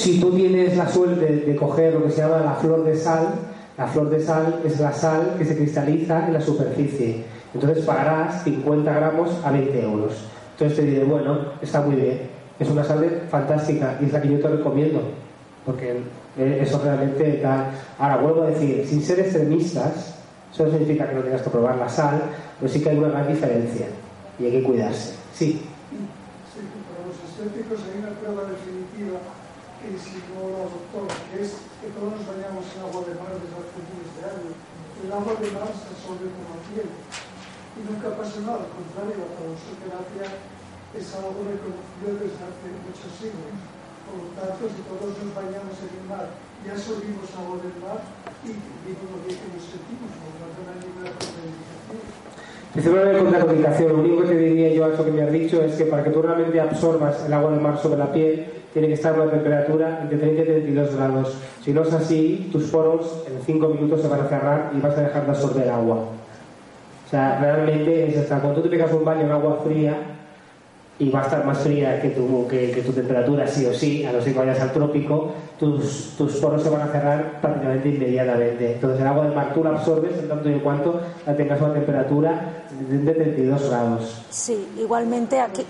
[0.00, 3.34] si tú tienes la suerte de coger lo que se llama la flor de sal,
[3.76, 7.24] la flor de sal es la sal que se cristaliza en la superficie.
[7.52, 10.24] Entonces pagarás 50 gramos a 20 euros.
[10.52, 12.20] Entonces te diré, bueno, está muy bien.
[12.58, 15.02] Es una sal fantástica y es la que yo te recomiendo.
[15.66, 16.00] Porque
[16.38, 17.70] eso realmente da...
[17.98, 20.18] Ahora, vuelvo a decir, sin ser extremistas,
[20.52, 22.22] eso no significa que no tengas que probar la sal,
[22.58, 23.86] pero sí que hay una gran diferencia
[24.38, 25.14] y hay que cuidarse.
[25.32, 25.62] Sí.
[26.50, 29.22] Sí, para los escépticos hay una prueba definitiva
[29.80, 33.32] que si no lo adoptó, que es que todos nos bañamos en agua de mar
[33.32, 34.54] desde hace miles de años.
[35.00, 39.16] El agua de mar se absorbe como la piel y nunca pasa nada, al contrario,
[39.16, 40.26] la tabasoterapia
[40.92, 43.56] es algo reconocido desde hace muchos siglos.
[44.10, 46.26] Por lo tanto, si todos nos bañamos en el mar
[46.60, 48.02] y absorbimos agua del mar,
[48.42, 51.96] y lo bien que nos sentimos, por lo tanto no hay ninguna contraindicación.
[52.74, 55.62] Principalmente de contraindicación, lo único que te diría yo a eso que me has dicho
[55.62, 58.88] es que para que tú realmente absorbas el agua del mar sobre la piel, tiene
[58.88, 61.38] que estar a una temperatura entre 30 y 32 grados.
[61.62, 64.96] Si no es así, tus poros en 5 minutos se van a cerrar y vas
[64.96, 65.96] a dejar de absorber agua.
[65.96, 70.09] O sea, realmente es hasta cuando tú te pegas un baño en agua fría
[71.00, 74.04] y va a estar más fría que tu, que, que tu temperatura, sí o sí,
[74.04, 77.88] a no ser que vayas al trópico, tus, tus poros se van a cerrar prácticamente
[77.88, 78.74] inmediatamente.
[78.74, 81.58] Entonces, el agua del mar tú la absorbes en tanto y en cuanto la tengas
[81.58, 84.22] a una temperatura de 32 grados.
[84.28, 85.64] Sí, igualmente aquí.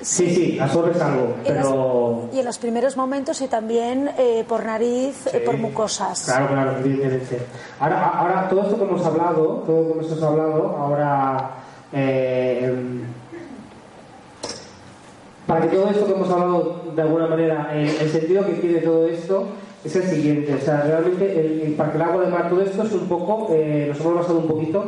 [0.00, 2.28] Sí, sí, absorbes algo, pero.
[2.32, 6.24] y en los primeros momentos y también eh, por nariz, eh, por mucosas.
[6.26, 7.40] Claro, claro, evidentemente.
[7.80, 11.50] Ahora, ahora, todo esto que hemos hablado, todo lo que hemos hablado, ahora.
[11.92, 13.15] eh, em,
[15.46, 18.78] para que todo esto que hemos hablado, de alguna manera, el, el sentido que tiene
[18.80, 19.44] todo esto
[19.84, 20.54] es el siguiente.
[20.54, 23.06] O sea, realmente, el, el- para que el agua de mar, todo esto es un
[23.08, 23.48] poco.
[23.52, 24.84] eh, nos hemos basado un poquito,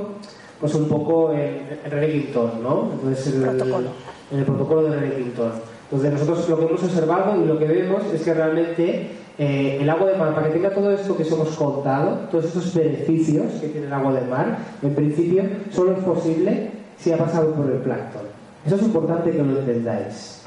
[0.61, 2.91] pues un poco en, en René Quintón, ¿no?
[2.93, 3.89] Entonces, el, Protocolo.
[4.33, 5.53] en el protocolo de René Quintón.
[5.91, 9.89] Entonces, nosotros lo que hemos observado y lo que vemos es que realmente eh, el
[9.89, 13.47] agua de mar, para que tenga todo esto que os hemos contado, todos estos beneficios
[13.61, 17.67] que tiene el agua de mar, en principio solo es posible si ha pasado por
[17.67, 18.23] el plancton.
[18.67, 20.43] Eso es importante que lo entendáis.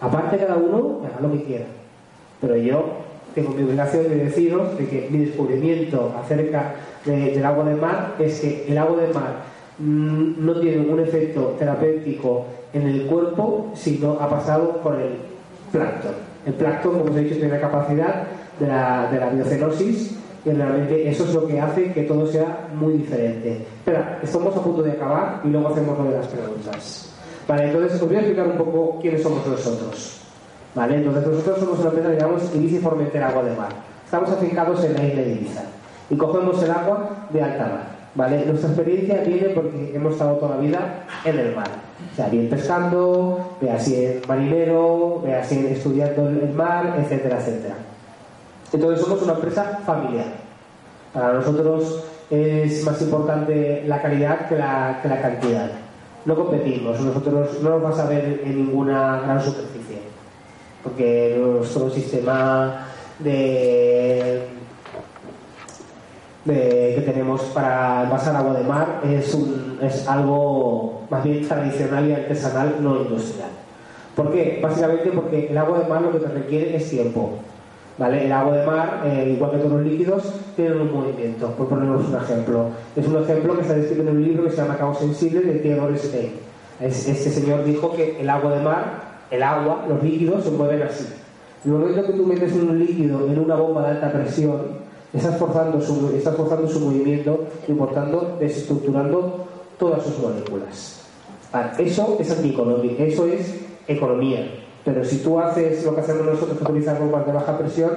[0.00, 1.66] Aparte, cada uno haga lo que quiera.
[2.40, 2.84] Pero yo
[3.34, 6.72] tengo mi obligación de deciros de que mi descubrimiento acerca
[7.04, 9.34] de- del agua de mar es que el agua de mar
[9.78, 15.12] mm, no tiene un efecto terapéutico en el cuerpo si no ha pasado por el
[15.72, 16.12] plancton.
[16.46, 18.24] El plancton, como os he dicho, tiene la capacidad
[18.58, 22.68] de la, de la biocenosis y realmente eso es lo que hace que todo sea
[22.74, 23.64] muy diferente.
[23.78, 27.09] Espera, estamos a punto de acabar y luego hacemos lo de las preguntas.
[27.50, 30.20] Vale, entonces os voy a explicar un poco quiénes somos nosotros.
[30.72, 33.70] Vale, entonces nosotros somos una empresa que llamamos Ibiza Formentera Agua de Mar.
[34.04, 35.62] Estamos afincados en la isla de Ibiza
[36.10, 37.82] y cogemos el agua de alta mar.
[38.14, 38.46] ¿vale?
[38.46, 41.66] Nuestra experiencia viene porque hemos estado toda la vida en el mar.
[42.12, 47.74] O sea, bien pescando, vea si en marinero, vea si estudiando el mar, etcétera, etcétera.
[48.72, 50.26] Entonces somos una empresa familiar.
[51.12, 55.89] Para nosotros es más importante la calidad que la, que la cantidad.
[56.26, 60.00] No competimos, nosotros no nos vas a ver en ninguna gran superficie,
[60.84, 62.86] porque nuestro sistema
[63.18, 64.42] de,
[66.44, 72.12] que tenemos para envasar agua de mar es, un- es algo más bien tradicional y
[72.12, 73.48] artesanal, no industrial.
[74.14, 74.58] ¿Por qué?
[74.62, 77.30] Básicamente porque el agua de mar lo que te requiere es tiempo.
[78.00, 78.24] ¿Vale?
[78.24, 80.22] El agua de mar, eh, igual que todos los líquidos,
[80.56, 81.48] tienen un movimiento.
[81.50, 82.64] Por ponernos un ejemplo.
[82.96, 85.58] Es un ejemplo que está descrito en un libro que se llama Cabo Sensible de
[85.58, 86.30] Theodore Stein.
[86.80, 88.84] Es- Este señor dijo que el agua de mar,
[89.30, 91.04] el agua, los líquidos se mueven así.
[91.62, 94.62] En el momento que tú metes un líquido en una bomba de alta presión,
[95.12, 99.44] estás forzando su, estás forzando su movimiento y por tanto desestructurando
[99.78, 101.02] todas sus moléculas.
[101.52, 104.48] Vale, Eso es antieconómico, eso es economía.
[104.84, 107.90] Pero si tú haces lo que hacemos nosotros, que utilizar bombas de baja presión,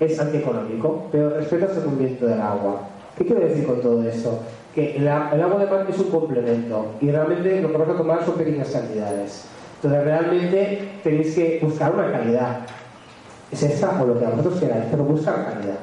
[0.00, 1.08] es antieconómico.
[1.10, 2.82] Pero respetas el movimiento del agua.
[3.16, 4.38] ¿Qué quiero decir con todo esto?
[4.74, 8.24] Que el, agua de mar es un complemento y realmente lo que vas a tomar
[8.24, 9.44] son pequeñas cantidades.
[9.76, 12.60] Entonces realmente tenéis que buscar una calidad.
[13.50, 15.78] Es esta o lo que vosotros queráis, pero buscar calidad.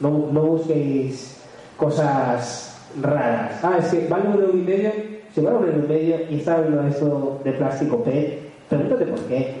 [0.00, 1.36] No, no busquéis
[1.76, 3.60] cosas raras.
[3.62, 4.90] Ah, es que vale un euro y medio.
[5.34, 9.20] Si vale un euro y medio y está en esto de plástico P, pregúntate por
[9.20, 9.56] qué.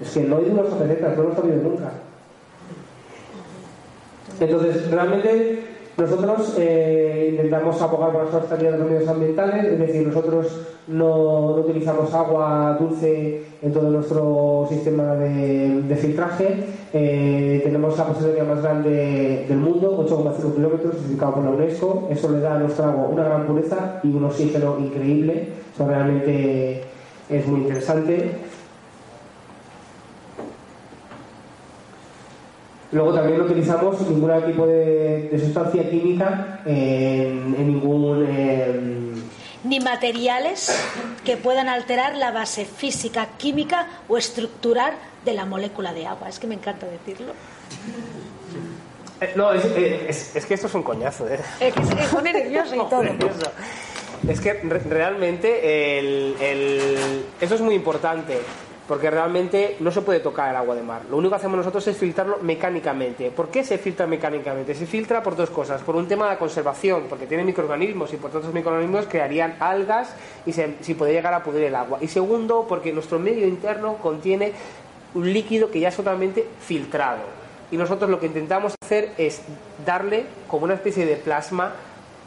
[0.00, 1.92] Es que no hay dudas o recetas, no lo he sabido nunca.
[4.40, 5.64] Entonces, realmente
[5.96, 11.54] nosotros eh, intentamos abogar por la sostenibilidad de los medios ambientales, es decir, nosotros no,
[11.56, 16.64] utilizamos agua dulce en todo nuestro sistema de, de filtraje.
[16.94, 22.08] Eh, tenemos la posibilidad más grande del mundo, 8,5 kilómetros, certificado por la UNESCO.
[22.10, 25.48] Eso le da a nuestro agua una gran pureza y un oxígeno increíble.
[25.74, 26.82] Eso realmente
[27.28, 28.30] es muy interesante.
[32.92, 38.26] Luego también no utilizamos ningún tipo de, de sustancia química en, en ningún...
[38.26, 39.14] em,
[39.64, 40.70] Ni materiales
[41.24, 44.92] que puedan alterar la base física, química o estructural
[45.24, 46.28] de la molécula de agua.
[46.28, 47.32] Es que me encanta decirlo.
[49.20, 51.38] eh, no, es, eh, es- es que esto es un coñazo, ¿eh?
[51.60, 53.02] Es que se pone nervioso y todo.
[53.04, 53.50] Nervioso.
[54.28, 58.38] Es que re- realmente el- el- eso es muy importante,
[58.92, 61.00] porque realmente no se puede tocar el agua de mar.
[61.08, 63.30] Lo único que hacemos nosotros es filtrarlo mecánicamente.
[63.30, 64.74] ¿Por qué se filtra mecánicamente?
[64.74, 65.80] Se filtra por dos cosas.
[65.80, 70.14] Por un tema de conservación, porque tiene microorganismos y por tantos microorganismos crearían algas
[70.44, 72.00] y se, si puede llegar a pudrir el agua.
[72.02, 74.52] Y segundo, porque nuestro medio interno contiene
[75.14, 77.22] un líquido que ya es totalmente filtrado.
[77.70, 79.40] Y nosotros lo que intentamos hacer es
[79.86, 81.72] darle como una especie de plasma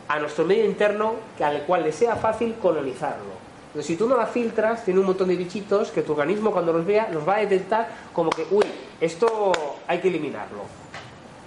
[0.08, 3.35] a nuestro medio interno al cual le sea fácil colonizarlo.
[3.82, 6.86] Si tú no la filtras, tiene un montón de bichitos que tu organismo cuando los
[6.86, 8.64] vea los va a detectar como que, uy,
[9.02, 9.52] esto
[9.88, 10.62] hay que eliminarlo.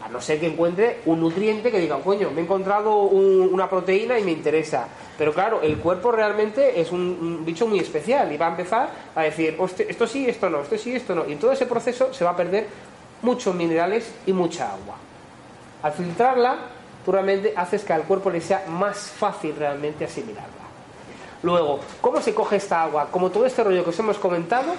[0.05, 3.69] A no ser que encuentre un nutriente que diga, coño, me he encontrado un- una
[3.69, 4.87] proteína y me interesa.
[5.19, 9.23] Pero claro, el cuerpo realmente es un, bicho muy especial y va a empezar a
[9.23, 11.27] decir, "Hostia, esto sí, esto no, esto sí, esto no.
[11.27, 12.67] Y en todo ese proceso se va a perder
[13.23, 14.97] muchos minerales y mucha agua.
[15.83, 16.57] Al filtrarla,
[17.05, 20.58] tú realmente haces que al cuerpo le sea más fácil realmente asimilarla.
[21.43, 23.09] Luego, ¿cómo se coge esta agua?
[23.11, 24.75] Como todo este rollo que os hemos comentado,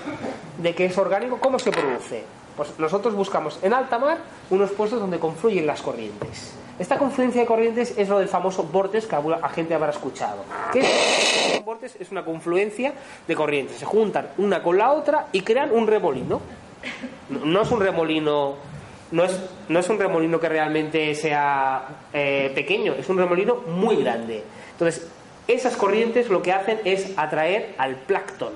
[0.58, 2.24] de que es orgánico, ¿cómo se produce?
[2.58, 4.18] Pues nosotros buscamos en alta mar
[4.50, 6.54] unos puestos donde confluyen las corrientes.
[6.78, 10.44] Esta confluencia de corrientes es lo del famoso vortex que la gente habrá escuchado.
[10.72, 11.58] ¿Qué es?
[11.60, 12.94] Un vortex es una confluencia
[13.28, 13.78] de corrientes.
[13.78, 16.42] Se juntan una con la otra y crean un remolino.
[17.30, 18.56] No, es un remolino
[19.12, 23.98] no es, no es un remolino que realmente sea eh, pequeño, es un remolino muy
[23.98, 24.44] grande.
[24.72, 25.08] Entonces,
[25.50, 28.54] esas corrientes lo que hacen es atraer al plancton.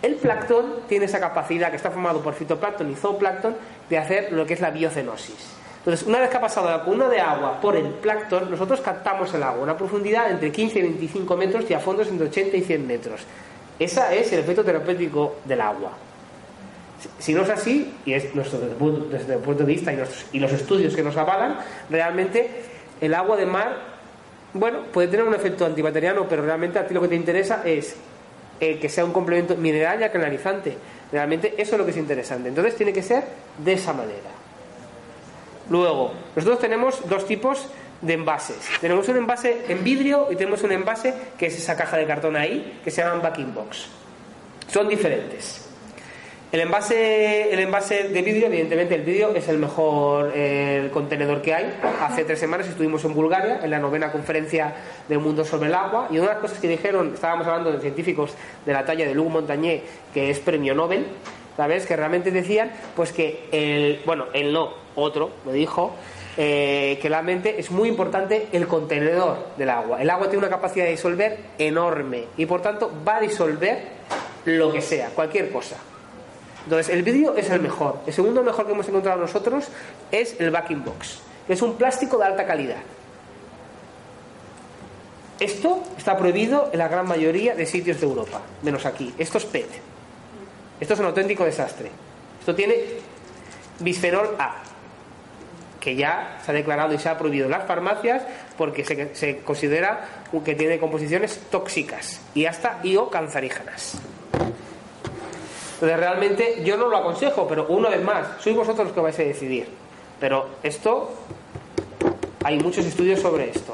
[0.00, 3.56] El plancton tiene esa capacidad que está formado por fitoplancton y zooplancton
[3.90, 5.56] de hacer lo que es la biocenosis.
[5.78, 9.34] Entonces, una vez que ha pasado la columna de agua por el plancton, nosotros captamos
[9.34, 12.62] el agua una profundidad entre 15 y 25 metros y a fondos entre 80 y
[12.62, 13.20] 100 metros.
[13.78, 15.92] Ese es el efecto terapéutico del agua.
[17.18, 19.92] Si no es así, y es nuestro, desde, el punto, de vista
[20.32, 21.58] y los estudios que nos avalan,
[21.90, 22.48] realmente
[23.00, 23.93] el agua de mar,
[24.54, 27.96] bueno, puede tener un efecto antibacteriano, pero realmente a ti lo que te interesa es
[28.60, 30.76] eh, que sea un complemento mineral y alcalinizante.
[31.10, 32.48] Realmente eso es lo que es interesante.
[32.48, 33.24] Entonces tiene que ser
[33.58, 34.30] de esa manera.
[35.70, 37.66] Luego, nosotros tenemos dos tipos
[38.00, 38.58] de envases.
[38.80, 42.36] Tenemos un envase en vidrio y tenemos un envase que es esa caja de cartón
[42.36, 43.88] ahí, que se llaman backing box.
[44.68, 45.63] Son diferentes.
[46.54, 51.42] El envase, el envase de vidrio, evidentemente el vidrio es el mejor eh, el contenedor
[51.42, 51.80] que hay.
[52.00, 54.72] Hace tres semanas estuvimos en Bulgaria, en la novena conferencia
[55.08, 57.80] del mundo sobre el agua, y una de las cosas que dijeron, estábamos hablando de
[57.80, 58.34] científicos
[58.64, 59.80] de la talla de Luc Montagnier,
[60.14, 61.06] que es premio Nobel,
[61.56, 61.86] ¿sabes?
[61.86, 65.96] Que realmente decían, pues que el, bueno, él no, otro, me dijo,
[66.36, 70.00] eh, que realmente es muy importante el contenedor del agua.
[70.00, 73.76] El agua tiene una capacidad de disolver enorme y por tanto va a disolver
[74.44, 75.78] lo que sea, cualquier cosa.
[76.64, 78.00] Entonces, el vidrio es el mejor.
[78.06, 79.66] El segundo mejor que hemos encontrado nosotros
[80.10, 82.78] es el backing box, es un plástico de alta calidad.
[85.40, 89.12] Esto está prohibido en la gran mayoría de sitios de Europa, menos aquí.
[89.18, 89.68] Esto es PET.
[90.80, 91.90] Esto es un auténtico desastre.
[92.38, 92.74] Esto tiene
[93.80, 94.62] bisfenol A,
[95.80, 98.22] que ya se ha declarado y se ha prohibido en las farmacias
[98.56, 100.04] porque se, se considera
[100.44, 103.98] que tiene composiciones tóxicas y hasta io cancerígenas.
[105.74, 109.18] Entonces realmente yo no lo aconsejo, pero una vez más, sois vosotros los que vais
[109.18, 109.68] a decidir.
[110.20, 111.10] Pero esto,
[112.44, 113.72] hay muchos estudios sobre esto.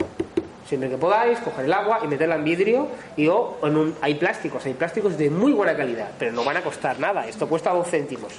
[0.67, 2.87] Siempre que podáis, coger el agua y meterla en vidrio
[3.17, 6.57] y o en un, hay plásticos, hay plásticos de muy buena calidad, pero no van
[6.57, 7.27] a costar nada.
[7.27, 8.33] Esto cuesta dos céntimos.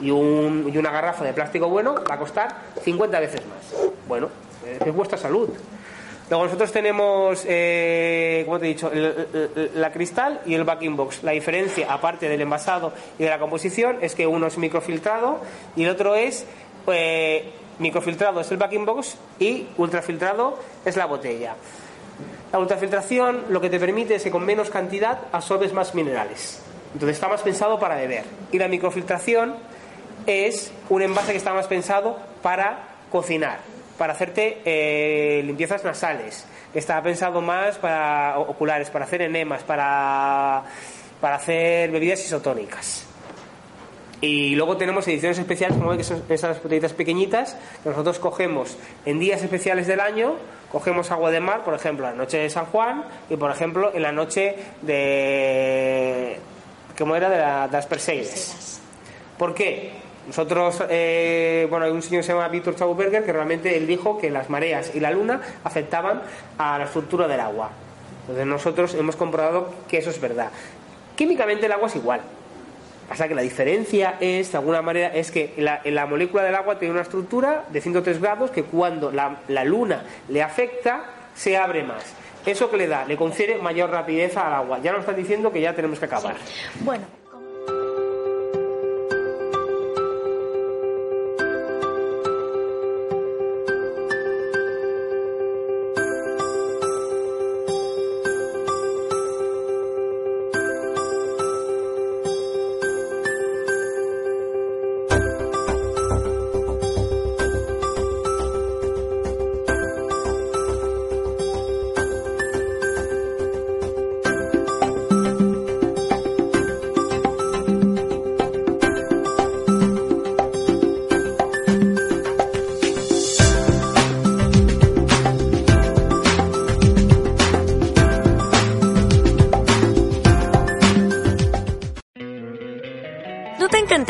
[0.00, 2.48] Y, un- y una garrafa de plástico bueno va a costar
[2.82, 3.90] 50 veces más.
[4.08, 4.28] Bueno,
[4.84, 5.48] es vuestra salud.
[6.34, 8.90] Luego nosotros tenemos, eh, como te he dicho,
[9.76, 11.22] la cristal y el backing box.
[11.22, 15.38] La diferencia, aparte del envasado y de la composición, es que uno es microfiltrado
[15.76, 16.44] y el otro es
[16.88, 21.54] eh, microfiltrado es el backing box y ultrafiltrado es la botella.
[22.50, 26.60] La ultrafiltración lo que te permite es que con menos cantidad absorbes más minerales.
[26.94, 28.24] Entonces está más pensado para beber.
[28.50, 29.54] Y la microfiltración
[30.26, 33.60] es un envase que está más pensado para cocinar,
[33.98, 40.62] para hacerte eh, limpiezas nasales, está pensado más para oculares, para hacer enemas, para,
[41.20, 43.06] para hacer bebidas isotónicas.
[44.20, 49.18] Y luego tenemos ediciones especiales, como que son esas botellitas pequeñitas, que nosotros cogemos en
[49.18, 50.36] días especiales del año,
[50.72, 54.00] cogemos agua de mar, por ejemplo, la noche de San Juan, y por ejemplo, en
[54.02, 56.38] la noche de.
[56.96, 57.28] ¿Cómo era?
[57.28, 58.80] De, la- de las Perseides.
[59.36, 59.90] ¿Por qué?
[60.26, 64.18] Nosotros, eh, bueno, hay un señor que se llama Víctor Schauberger que realmente él dijo
[64.18, 66.22] que las mareas y la luna afectaban
[66.56, 67.70] a la estructura del agua.
[68.22, 70.50] Entonces nosotros hemos comprobado que eso es verdad.
[71.16, 72.20] Químicamente el agua es igual.
[73.08, 76.78] Pasa que la diferencia es, de alguna manera, es que la, la molécula del agua
[76.78, 81.04] tiene una estructura de 103 grados que cuando la, la luna le afecta
[81.34, 82.02] se abre más.
[82.46, 83.04] ¿Eso que le da?
[83.04, 84.78] Le confiere mayor rapidez al agua.
[84.82, 86.36] Ya nos están diciendo que ya tenemos que acabar.
[86.80, 87.23] Bueno.